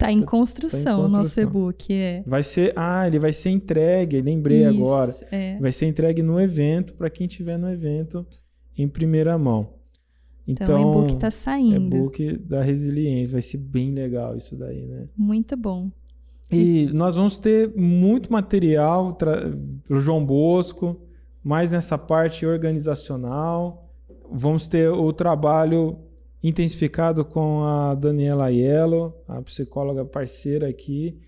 Tá 0.00 0.10
em, 0.10 0.22
construção, 0.22 1.02
tá 1.02 1.06
o 1.06 1.10
nosso 1.10 1.38
e-book, 1.38 1.92
é. 1.92 2.24
Vai 2.26 2.42
ser, 2.42 2.72
ah, 2.74 3.06
ele 3.06 3.18
vai 3.18 3.34
ser 3.34 3.50
entregue, 3.50 4.22
lembrei 4.22 4.66
Isso, 4.66 4.80
agora. 4.80 5.14
É. 5.30 5.58
Vai 5.58 5.72
ser 5.72 5.86
entregue 5.86 6.22
no 6.22 6.40
evento 6.40 6.94
para 6.94 7.10
quem 7.10 7.26
estiver 7.26 7.58
no 7.58 7.70
evento 7.70 8.26
em 8.78 8.88
primeira 8.88 9.36
mão. 9.36 9.74
Então, 10.48 10.64
então 10.64 10.78
o 10.78 11.04
e-book 11.04 11.20
tá 11.20 11.30
saindo. 11.30 11.94
E-book 11.94 12.38
da 12.38 12.62
resiliência, 12.62 13.34
vai 13.34 13.42
ser 13.42 13.58
bem 13.58 13.92
legal 13.92 14.34
isso 14.38 14.56
daí, 14.56 14.86
né? 14.86 15.06
Muito 15.14 15.54
bom. 15.54 15.90
E 16.50 16.88
nós 16.94 17.16
vamos 17.16 17.38
ter 17.38 17.70
muito 17.76 18.32
material 18.32 19.14
pelo 19.86 20.00
João 20.00 20.24
Bosco, 20.24 20.98
mais 21.44 21.72
nessa 21.72 21.98
parte 21.98 22.46
organizacional. 22.46 23.86
Vamos 24.32 24.66
ter 24.66 24.88
o 24.88 25.12
trabalho 25.12 25.98
intensificado 26.42 27.24
com 27.24 27.62
a 27.64 27.94
Daniela 27.94 28.46
Aiello, 28.46 29.14
a 29.28 29.42
psicóloga 29.42 30.04
parceira 30.04 30.68
aqui, 30.68 31.18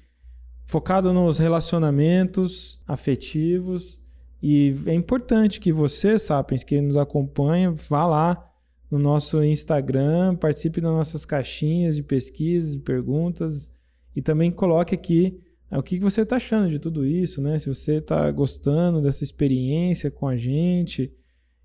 focado 0.64 1.12
nos 1.12 1.38
relacionamentos 1.38 2.82
afetivos. 2.86 4.02
E 4.42 4.74
é 4.86 4.94
importante 4.94 5.60
que 5.60 5.72
você, 5.72 6.18
Sapiens, 6.18 6.64
que 6.64 6.80
nos 6.80 6.96
acompanha, 6.96 7.70
vá 7.70 8.06
lá 8.06 8.50
no 8.90 8.98
nosso 8.98 9.42
Instagram, 9.42 10.36
participe 10.36 10.80
das 10.80 10.92
nossas 10.92 11.24
caixinhas 11.24 11.96
de 11.96 12.02
pesquisas, 12.02 12.72
de 12.72 12.78
perguntas 12.78 13.70
e 14.14 14.20
também 14.20 14.50
coloque 14.50 14.94
aqui 14.94 15.40
é, 15.70 15.78
o 15.78 15.82
que 15.82 15.98
você 15.98 16.20
está 16.20 16.36
achando 16.36 16.68
de 16.68 16.78
tudo 16.78 17.06
isso, 17.06 17.40
né? 17.40 17.58
Se 17.58 17.66
você 17.66 17.94
está 17.94 18.30
gostando 18.30 19.00
dessa 19.00 19.24
experiência 19.24 20.10
com 20.10 20.28
a 20.28 20.36
gente, 20.36 21.10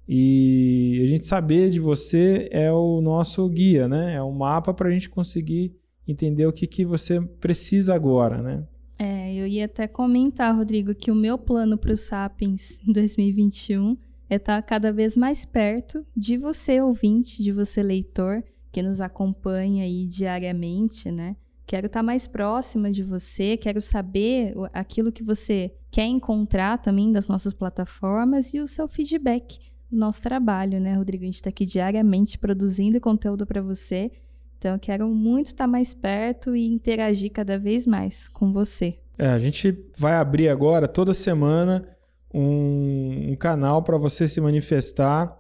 e 0.08 1.02
a 1.04 1.08
gente 1.08 1.26
saber 1.26 1.70
de 1.70 1.80
você 1.80 2.48
é 2.52 2.72
o 2.72 3.02
nosso 3.02 3.48
guia, 3.50 3.90
né? 3.90 4.16
É 4.16 4.22
o 4.22 4.32
mapa 4.32 4.74
para 4.74 4.88
a 4.88 4.92
gente 4.92 5.10
conseguir 5.10 5.76
entender 6.08 6.48
o 6.48 6.54
que, 6.54 6.66
que 6.66 6.86
você 6.86 7.20
precisa 7.20 7.94
agora, 7.94 8.42
né? 8.42 8.66
É, 8.98 9.34
eu 9.36 9.46
ia 9.46 9.66
até 9.66 9.86
comentar, 9.86 10.56
Rodrigo, 10.56 10.96
que 10.96 11.12
o 11.12 11.16
meu 11.16 11.38
plano 11.38 11.78
para 11.78 11.92
o 11.92 11.98
Sapiens 11.98 12.80
em 12.88 12.94
2021 12.94 13.98
é 14.30 14.36
estar 14.36 14.56
tá 14.56 14.62
cada 14.62 14.94
vez 14.94 15.18
mais 15.18 15.46
perto 15.46 16.06
de 16.16 16.38
você, 16.38 16.82
ouvinte, 16.82 17.44
de 17.44 17.52
você, 17.52 17.84
leitor, 17.84 18.44
que 18.72 18.82
nos 18.82 19.02
acompanha 19.02 19.84
aí 19.84 20.06
diariamente, 20.06 21.12
né? 21.12 21.36
Quero 21.66 21.88
estar 21.88 22.00
tá 22.00 22.04
mais 22.04 22.28
próxima 22.28 22.90
de 22.90 23.04
você, 23.04 23.58
quero 23.58 23.82
saber 23.82 24.54
aquilo 24.72 25.12
que 25.12 25.22
você 25.22 25.76
quer 25.92 26.06
encontrar 26.06 26.78
também 26.78 27.12
das 27.12 27.28
nossas 27.28 27.54
plataformas 27.54 28.54
e 28.54 28.62
o 28.62 28.68
seu 28.68 28.88
feedback 28.88 29.60
nosso 29.92 30.22
trabalho, 30.22 30.80
né, 30.80 30.94
Rodrigo? 30.94 31.24
A 31.24 31.28
gente 31.28 31.36
está 31.36 31.50
aqui 31.50 31.66
diariamente 31.66 32.38
produzindo 32.38 33.00
conteúdo 33.00 33.46
para 33.46 33.62
você. 33.62 34.12
Então, 34.58 34.74
eu 34.74 34.80
quero 34.80 35.08
muito 35.10 35.48
estar 35.48 35.66
tá 35.66 35.68
mais 35.68 35.94
perto 35.94 36.56
e 36.56 36.68
interagir 36.68 37.32
cada 37.32 37.58
vez 37.58 37.86
mais 37.86 38.28
com 38.28 38.52
você. 38.52 39.00
É, 39.18 39.28
a 39.28 39.40
gente 39.40 39.86
vai 39.98 40.14
abrir 40.14 40.50
agora, 40.50 40.88
toda 40.88 41.14
semana, 41.14 41.88
um, 42.34 43.32
um 43.32 43.36
canal 43.36 43.82
para 43.82 43.98
você 43.98 44.28
se 44.28 44.42
manifestar 44.42 45.36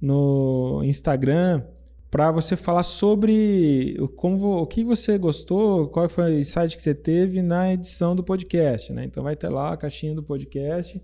no 0.00 0.82
Instagram 0.84 1.62
para 2.10 2.32
você 2.32 2.56
falar 2.56 2.82
sobre 2.82 3.96
como, 4.16 4.56
o 4.56 4.66
que 4.66 4.82
você 4.82 5.16
gostou, 5.16 5.88
qual 5.88 6.08
foi 6.08 6.24
o 6.34 6.38
insight 6.40 6.76
que 6.76 6.82
você 6.82 6.94
teve 6.94 7.40
na 7.40 7.72
edição 7.72 8.16
do 8.16 8.24
podcast. 8.24 8.92
Né? 8.92 9.04
Então 9.04 9.22
vai 9.22 9.36
ter 9.36 9.48
lá 9.48 9.72
a 9.72 9.76
caixinha 9.76 10.14
do 10.14 10.22
podcast 10.22 11.00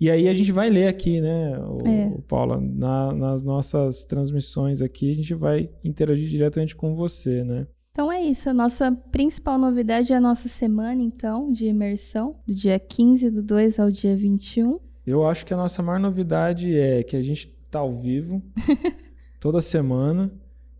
e 0.00 0.10
aí 0.10 0.28
a 0.28 0.34
gente 0.34 0.50
vai 0.50 0.70
ler 0.70 0.88
aqui, 0.88 1.20
né, 1.20 1.58
o, 1.58 1.86
é. 1.86 2.10
Paula, 2.26 2.58
na, 2.58 3.12
nas 3.12 3.42
nossas 3.42 4.04
transmissões 4.04 4.80
aqui, 4.80 5.10
a 5.10 5.14
gente 5.14 5.34
vai 5.34 5.68
interagir 5.84 6.28
diretamente 6.28 6.74
com 6.74 6.94
você, 6.94 7.44
né? 7.44 7.66
Então 7.92 8.10
é 8.10 8.22
isso, 8.22 8.48
a 8.48 8.54
nossa 8.54 8.90
principal 8.92 9.58
novidade 9.58 10.12
é 10.12 10.16
a 10.16 10.20
nossa 10.20 10.48
semana, 10.48 11.02
então, 11.02 11.50
de 11.50 11.66
imersão, 11.66 12.36
do 12.46 12.54
dia 12.54 12.78
15 12.78 13.28
do 13.30 13.42
2 13.42 13.78
ao 13.78 13.90
dia 13.90 14.16
21. 14.16 14.78
Eu 15.06 15.26
acho 15.26 15.44
que 15.44 15.52
a 15.52 15.56
nossa 15.56 15.82
maior 15.82 15.98
novidade 15.98 16.74
é 16.74 17.02
que 17.02 17.16
a 17.16 17.22
gente 17.22 17.48
tá 17.70 17.80
ao 17.80 17.92
vivo 17.92 18.42
toda 19.38 19.60
semana, 19.60 20.30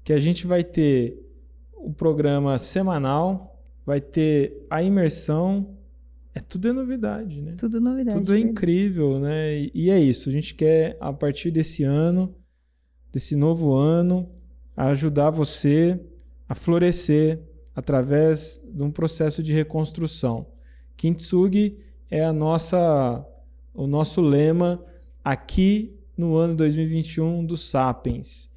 que 0.02 0.12
a 0.12 0.18
gente 0.18 0.46
vai 0.46 0.64
ter 0.64 1.20
o 1.76 1.92
programa 1.92 2.56
semanal, 2.58 3.60
vai 3.84 4.00
ter 4.00 4.66
a 4.70 4.82
imersão 4.82 5.76
é 6.34 6.40
tudo 6.40 6.68
é 6.68 6.72
novidade, 6.72 7.40
né? 7.40 7.54
Tudo 7.58 7.80
novidade. 7.80 8.18
Tudo 8.18 8.34
é 8.34 8.38
incrível, 8.38 9.18
né? 9.18 9.58
E, 9.58 9.70
e, 9.74 9.90
é 9.90 9.98
isso. 9.98 10.28
A 10.28 10.32
gente 10.32 10.54
quer, 10.54 10.96
a 11.00 11.12
partir 11.12 11.50
desse 11.50 11.82
ano, 11.82 12.34
desse 13.12 13.34
novo 13.34 13.74
ano, 13.74 14.30
ajudar 14.76 15.30
você 15.30 16.00
a 16.48 16.54
florescer 16.54 17.42
através 17.74 18.60
de 18.72 18.82
um 18.82 18.90
processo 18.90 19.42
de 19.42 19.52
reconstrução. 19.52 20.46
Kintsugi 20.96 21.78
é 22.10 22.24
a 22.24 22.32
nossa, 22.32 23.26
o 23.74 23.86
nosso 23.86 24.20
lema 24.20 24.84
aqui 25.24 25.98
no 26.16 26.36
ano 26.36 26.54
2021 26.54 27.44
do 27.44 27.56
Sapiens. 27.56 28.50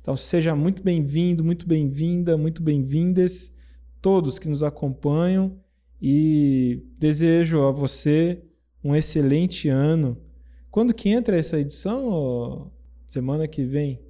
Então 0.00 0.16
seja 0.16 0.54
muito 0.54 0.82
bem-vindo, 0.82 1.44
muito 1.44 1.68
bem-vinda, 1.68 2.38
muito 2.38 2.62
bem-vindas, 2.62 3.52
todos 4.00 4.38
que 4.38 4.48
nos 4.48 4.62
acompanham 4.62 5.58
e 6.00 6.82
desejo 6.98 7.62
a 7.62 7.70
você 7.70 8.42
um 8.82 8.94
excelente 8.94 9.68
ano. 9.68 10.16
Quando 10.70 10.94
que 10.94 11.08
entra 11.08 11.36
essa 11.36 11.58
edição? 11.58 12.70
Semana 13.06 13.48
que 13.48 13.64
vem? 13.64 14.00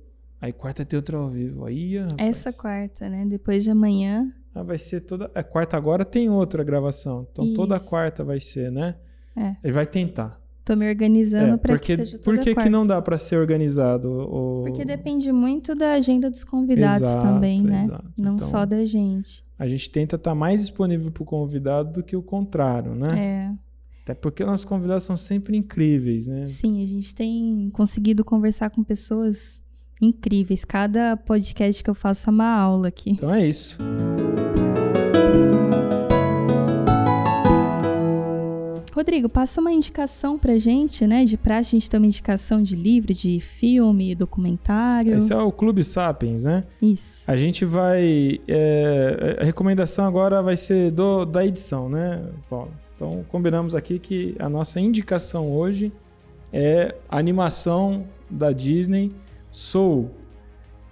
Aí 0.41 0.53
quarta 0.53 0.85
tem 0.85 0.97
outra 0.97 1.17
ao 1.17 1.29
vivo. 1.29 1.65
Aí, 1.65 1.99
rapaz. 1.99 2.17
Essa 2.19 2.53
quarta, 2.53 3.09
né? 3.09 3.25
Depois 3.27 3.65
de 3.65 3.71
amanhã. 3.71 4.33
Ah, 4.55 4.63
vai 4.63 4.79
ser 4.79 5.01
toda. 5.01 5.31
A 5.35 5.43
quarta 5.43 5.77
agora 5.77 6.05
tem 6.05 6.29
outra 6.29 6.63
gravação. 6.63 7.27
Então 7.31 7.45
Isso. 7.45 7.55
toda 7.55 7.81
quarta 7.81 8.25
vai 8.25 8.41
ser, 8.41 8.71
né? 8.71 8.97
É. 9.37 9.57
Ele 9.63 9.73
vai 9.73 9.87
tentar. 9.87 10.41
Tô 10.73 10.77
me 10.77 10.89
organizando 10.89 11.55
é, 11.55 11.57
para 11.57 11.79
que 11.79 11.97
seja 11.97 12.19
toda 12.19 12.37
Por 12.37 12.45
que, 12.45 12.55
que 12.55 12.69
não 12.69 12.87
dá 12.87 13.01
para 13.01 13.17
ser 13.17 13.37
organizado? 13.37 14.29
Porque 14.67 14.85
depende 14.85 15.33
muito 15.33 15.75
da 15.75 15.93
agenda 15.93 16.31
dos 16.31 16.45
convidados 16.45 17.09
exato, 17.09 17.25
também, 17.25 17.63
né? 17.63 17.85
Exato. 17.85 18.13
Não 18.19 18.35
então, 18.35 18.49
só 18.49 18.67
da 18.67 18.85
gente 18.85 19.49
a 19.59 19.67
gente 19.67 19.91
tenta 19.91 20.17
estar 20.17 20.31
tá 20.31 20.35
mais 20.35 20.61
disponível 20.61 21.11
para 21.11 21.23
o 21.23 21.27
convidado 21.27 21.95
do 21.95 22.03
que 22.03 22.15
o 22.15 22.23
contrário, 22.23 22.95
né? 22.95 23.19
É. 23.19 23.55
Até 24.03 24.15
porque 24.15 24.45
nossos 24.45 24.65
convidados 24.65 25.05
são 25.05 25.17
sempre 25.17 25.57
incríveis, 25.57 26.29
né? 26.29 26.47
Sim, 26.47 26.83
a 26.83 26.87
gente 26.87 27.15
tem 27.15 27.69
conseguido 27.73 28.25
conversar 28.25 28.71
com 28.71 28.85
pessoas 28.85 29.61
incríveis. 30.01 30.65
Cada 30.65 31.17
podcast 31.17 31.83
que 31.83 31.91
eu 31.91 31.95
faço 31.95 32.31
é 32.31 32.33
uma 32.33 32.49
aula 32.49 32.89
aqui. 32.89 33.11
Então 33.11 33.35
é 33.35 33.47
isso. 33.47 33.79
Rodrigo, 38.99 39.29
passa 39.29 39.61
uma 39.61 39.71
indicação 39.71 40.37
pra 40.37 40.59
gente, 40.59 41.07
né? 41.07 41.25
De 41.25 41.37
praxe, 41.37 41.77
a 41.77 41.79
gente 41.79 41.89
tem 41.89 42.01
uma 42.01 42.07
indicação 42.09 42.61
de 42.61 42.75
livro, 42.75 43.15
de 43.15 43.39
filme, 43.39 44.13
documentário. 44.13 45.17
Esse 45.17 45.33
é 45.33 45.37
o 45.37 45.53
Clube 45.53 45.85
Sapiens, 45.85 46.45
né? 46.45 46.65
Isso. 46.83 47.23
A 47.25 47.37
gente 47.37 47.65
vai. 47.65 48.41
É, 48.49 49.39
a 49.41 49.45
recomendação 49.45 50.05
agora 50.05 50.43
vai 50.43 50.57
ser 50.57 50.91
do, 50.91 51.25
da 51.25 51.47
edição, 51.47 51.89
né, 51.89 52.29
Paulo? 52.51 52.73
Então, 52.97 53.25
combinamos 53.29 53.77
aqui 53.77 54.01
que 54.01 54.35
a 54.37 54.49
nossa 54.49 54.81
indicação 54.81 55.49
hoje 55.49 55.93
é 56.53 56.93
a 57.09 57.19
animação 57.19 58.05
da 58.29 58.51
Disney 58.51 59.13
Soul, 59.49 60.11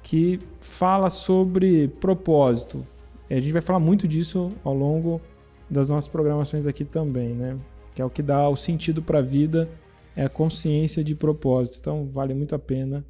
que 0.00 0.38
fala 0.60 1.10
sobre 1.10 1.88
propósito. 1.88 2.84
A 3.28 3.34
gente 3.34 3.50
vai 3.50 3.62
falar 3.62 3.80
muito 3.80 4.06
disso 4.06 4.52
ao 4.62 4.74
longo 4.74 5.20
das 5.68 5.88
nossas 5.88 6.06
programações 6.06 6.66
aqui 6.66 6.84
também, 6.84 7.30
né? 7.30 7.56
Que 7.96 8.02
é 8.02 8.04
o 8.04 8.10
que 8.10 8.22
dá 8.22 8.46
o 8.46 8.54
sentido 8.54 9.00
para 9.00 9.20
a 9.20 9.22
vida, 9.22 9.70
é 10.14 10.26
a 10.26 10.28
consciência 10.28 11.02
de 11.02 11.14
propósito. 11.14 11.78
Então, 11.80 12.06
vale 12.12 12.34
muito 12.34 12.54
a 12.54 12.58
pena 12.58 13.02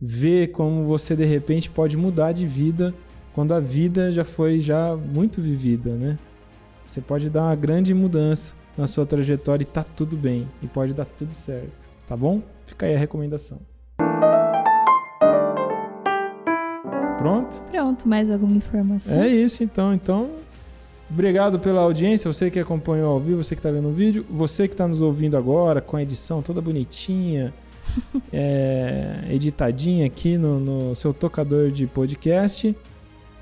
ver 0.00 0.48
como 0.48 0.82
você 0.84 1.14
de 1.14 1.26
repente 1.26 1.70
pode 1.70 1.94
mudar 1.94 2.32
de 2.32 2.46
vida 2.46 2.94
quando 3.34 3.52
a 3.52 3.60
vida 3.60 4.10
já 4.10 4.24
foi 4.24 4.60
já 4.60 4.96
muito 4.96 5.42
vivida, 5.42 5.90
né? 5.94 6.18
Você 6.86 7.02
pode 7.02 7.28
dar 7.28 7.42
uma 7.42 7.54
grande 7.54 7.92
mudança 7.92 8.54
na 8.78 8.86
sua 8.86 9.04
trajetória 9.04 9.62
e 9.62 9.66
tá 9.66 9.82
tudo 9.82 10.16
bem. 10.16 10.48
E 10.62 10.66
pode 10.66 10.94
dar 10.94 11.04
tudo 11.04 11.32
certo. 11.34 11.90
Tá 12.06 12.16
bom? 12.16 12.40
Fica 12.64 12.86
aí 12.86 12.94
a 12.94 12.98
recomendação. 12.98 13.60
Pronto? 17.18 17.62
Pronto, 17.70 18.08
mais 18.08 18.30
alguma 18.30 18.56
informação? 18.56 19.14
É 19.14 19.28
isso 19.28 19.62
então. 19.62 19.92
Então, 19.92 20.30
obrigado 21.14 21.58
pela 21.58 21.80
audiência, 21.80 22.30
você 22.30 22.50
que 22.50 22.58
acompanhou 22.58 23.12
ao 23.12 23.20
vivo, 23.20 23.42
você 23.42 23.54
que 23.54 23.60
está 23.60 23.70
vendo 23.70 23.88
o 23.88 23.92
vídeo, 23.92 24.26
você 24.28 24.66
que 24.66 24.74
está 24.74 24.86
nos 24.86 25.00
ouvindo 25.00 25.36
agora 25.36 25.80
com 25.80 25.96
a 25.96 26.02
edição 26.02 26.42
toda 26.42 26.60
bonitinha, 26.60 27.54
é, 28.32 29.20
editadinha 29.30 30.06
aqui 30.06 30.36
no, 30.36 30.58
no 30.58 30.94
seu 30.94 31.14
tocador 31.14 31.70
de 31.70 31.86
podcast. 31.86 32.76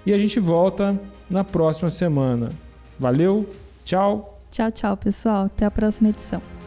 E 0.04 0.12
a 0.12 0.18
gente 0.18 0.38
volta 0.38 1.00
na 1.30 1.42
próxima 1.42 1.88
semana. 1.88 2.50
Valeu, 2.98 3.48
tchau. 3.84 4.40
Tchau, 4.50 4.70
tchau, 4.70 4.96
pessoal. 4.96 5.46
Até 5.46 5.64
a 5.64 5.70
próxima 5.70 6.10
edição. 6.10 6.61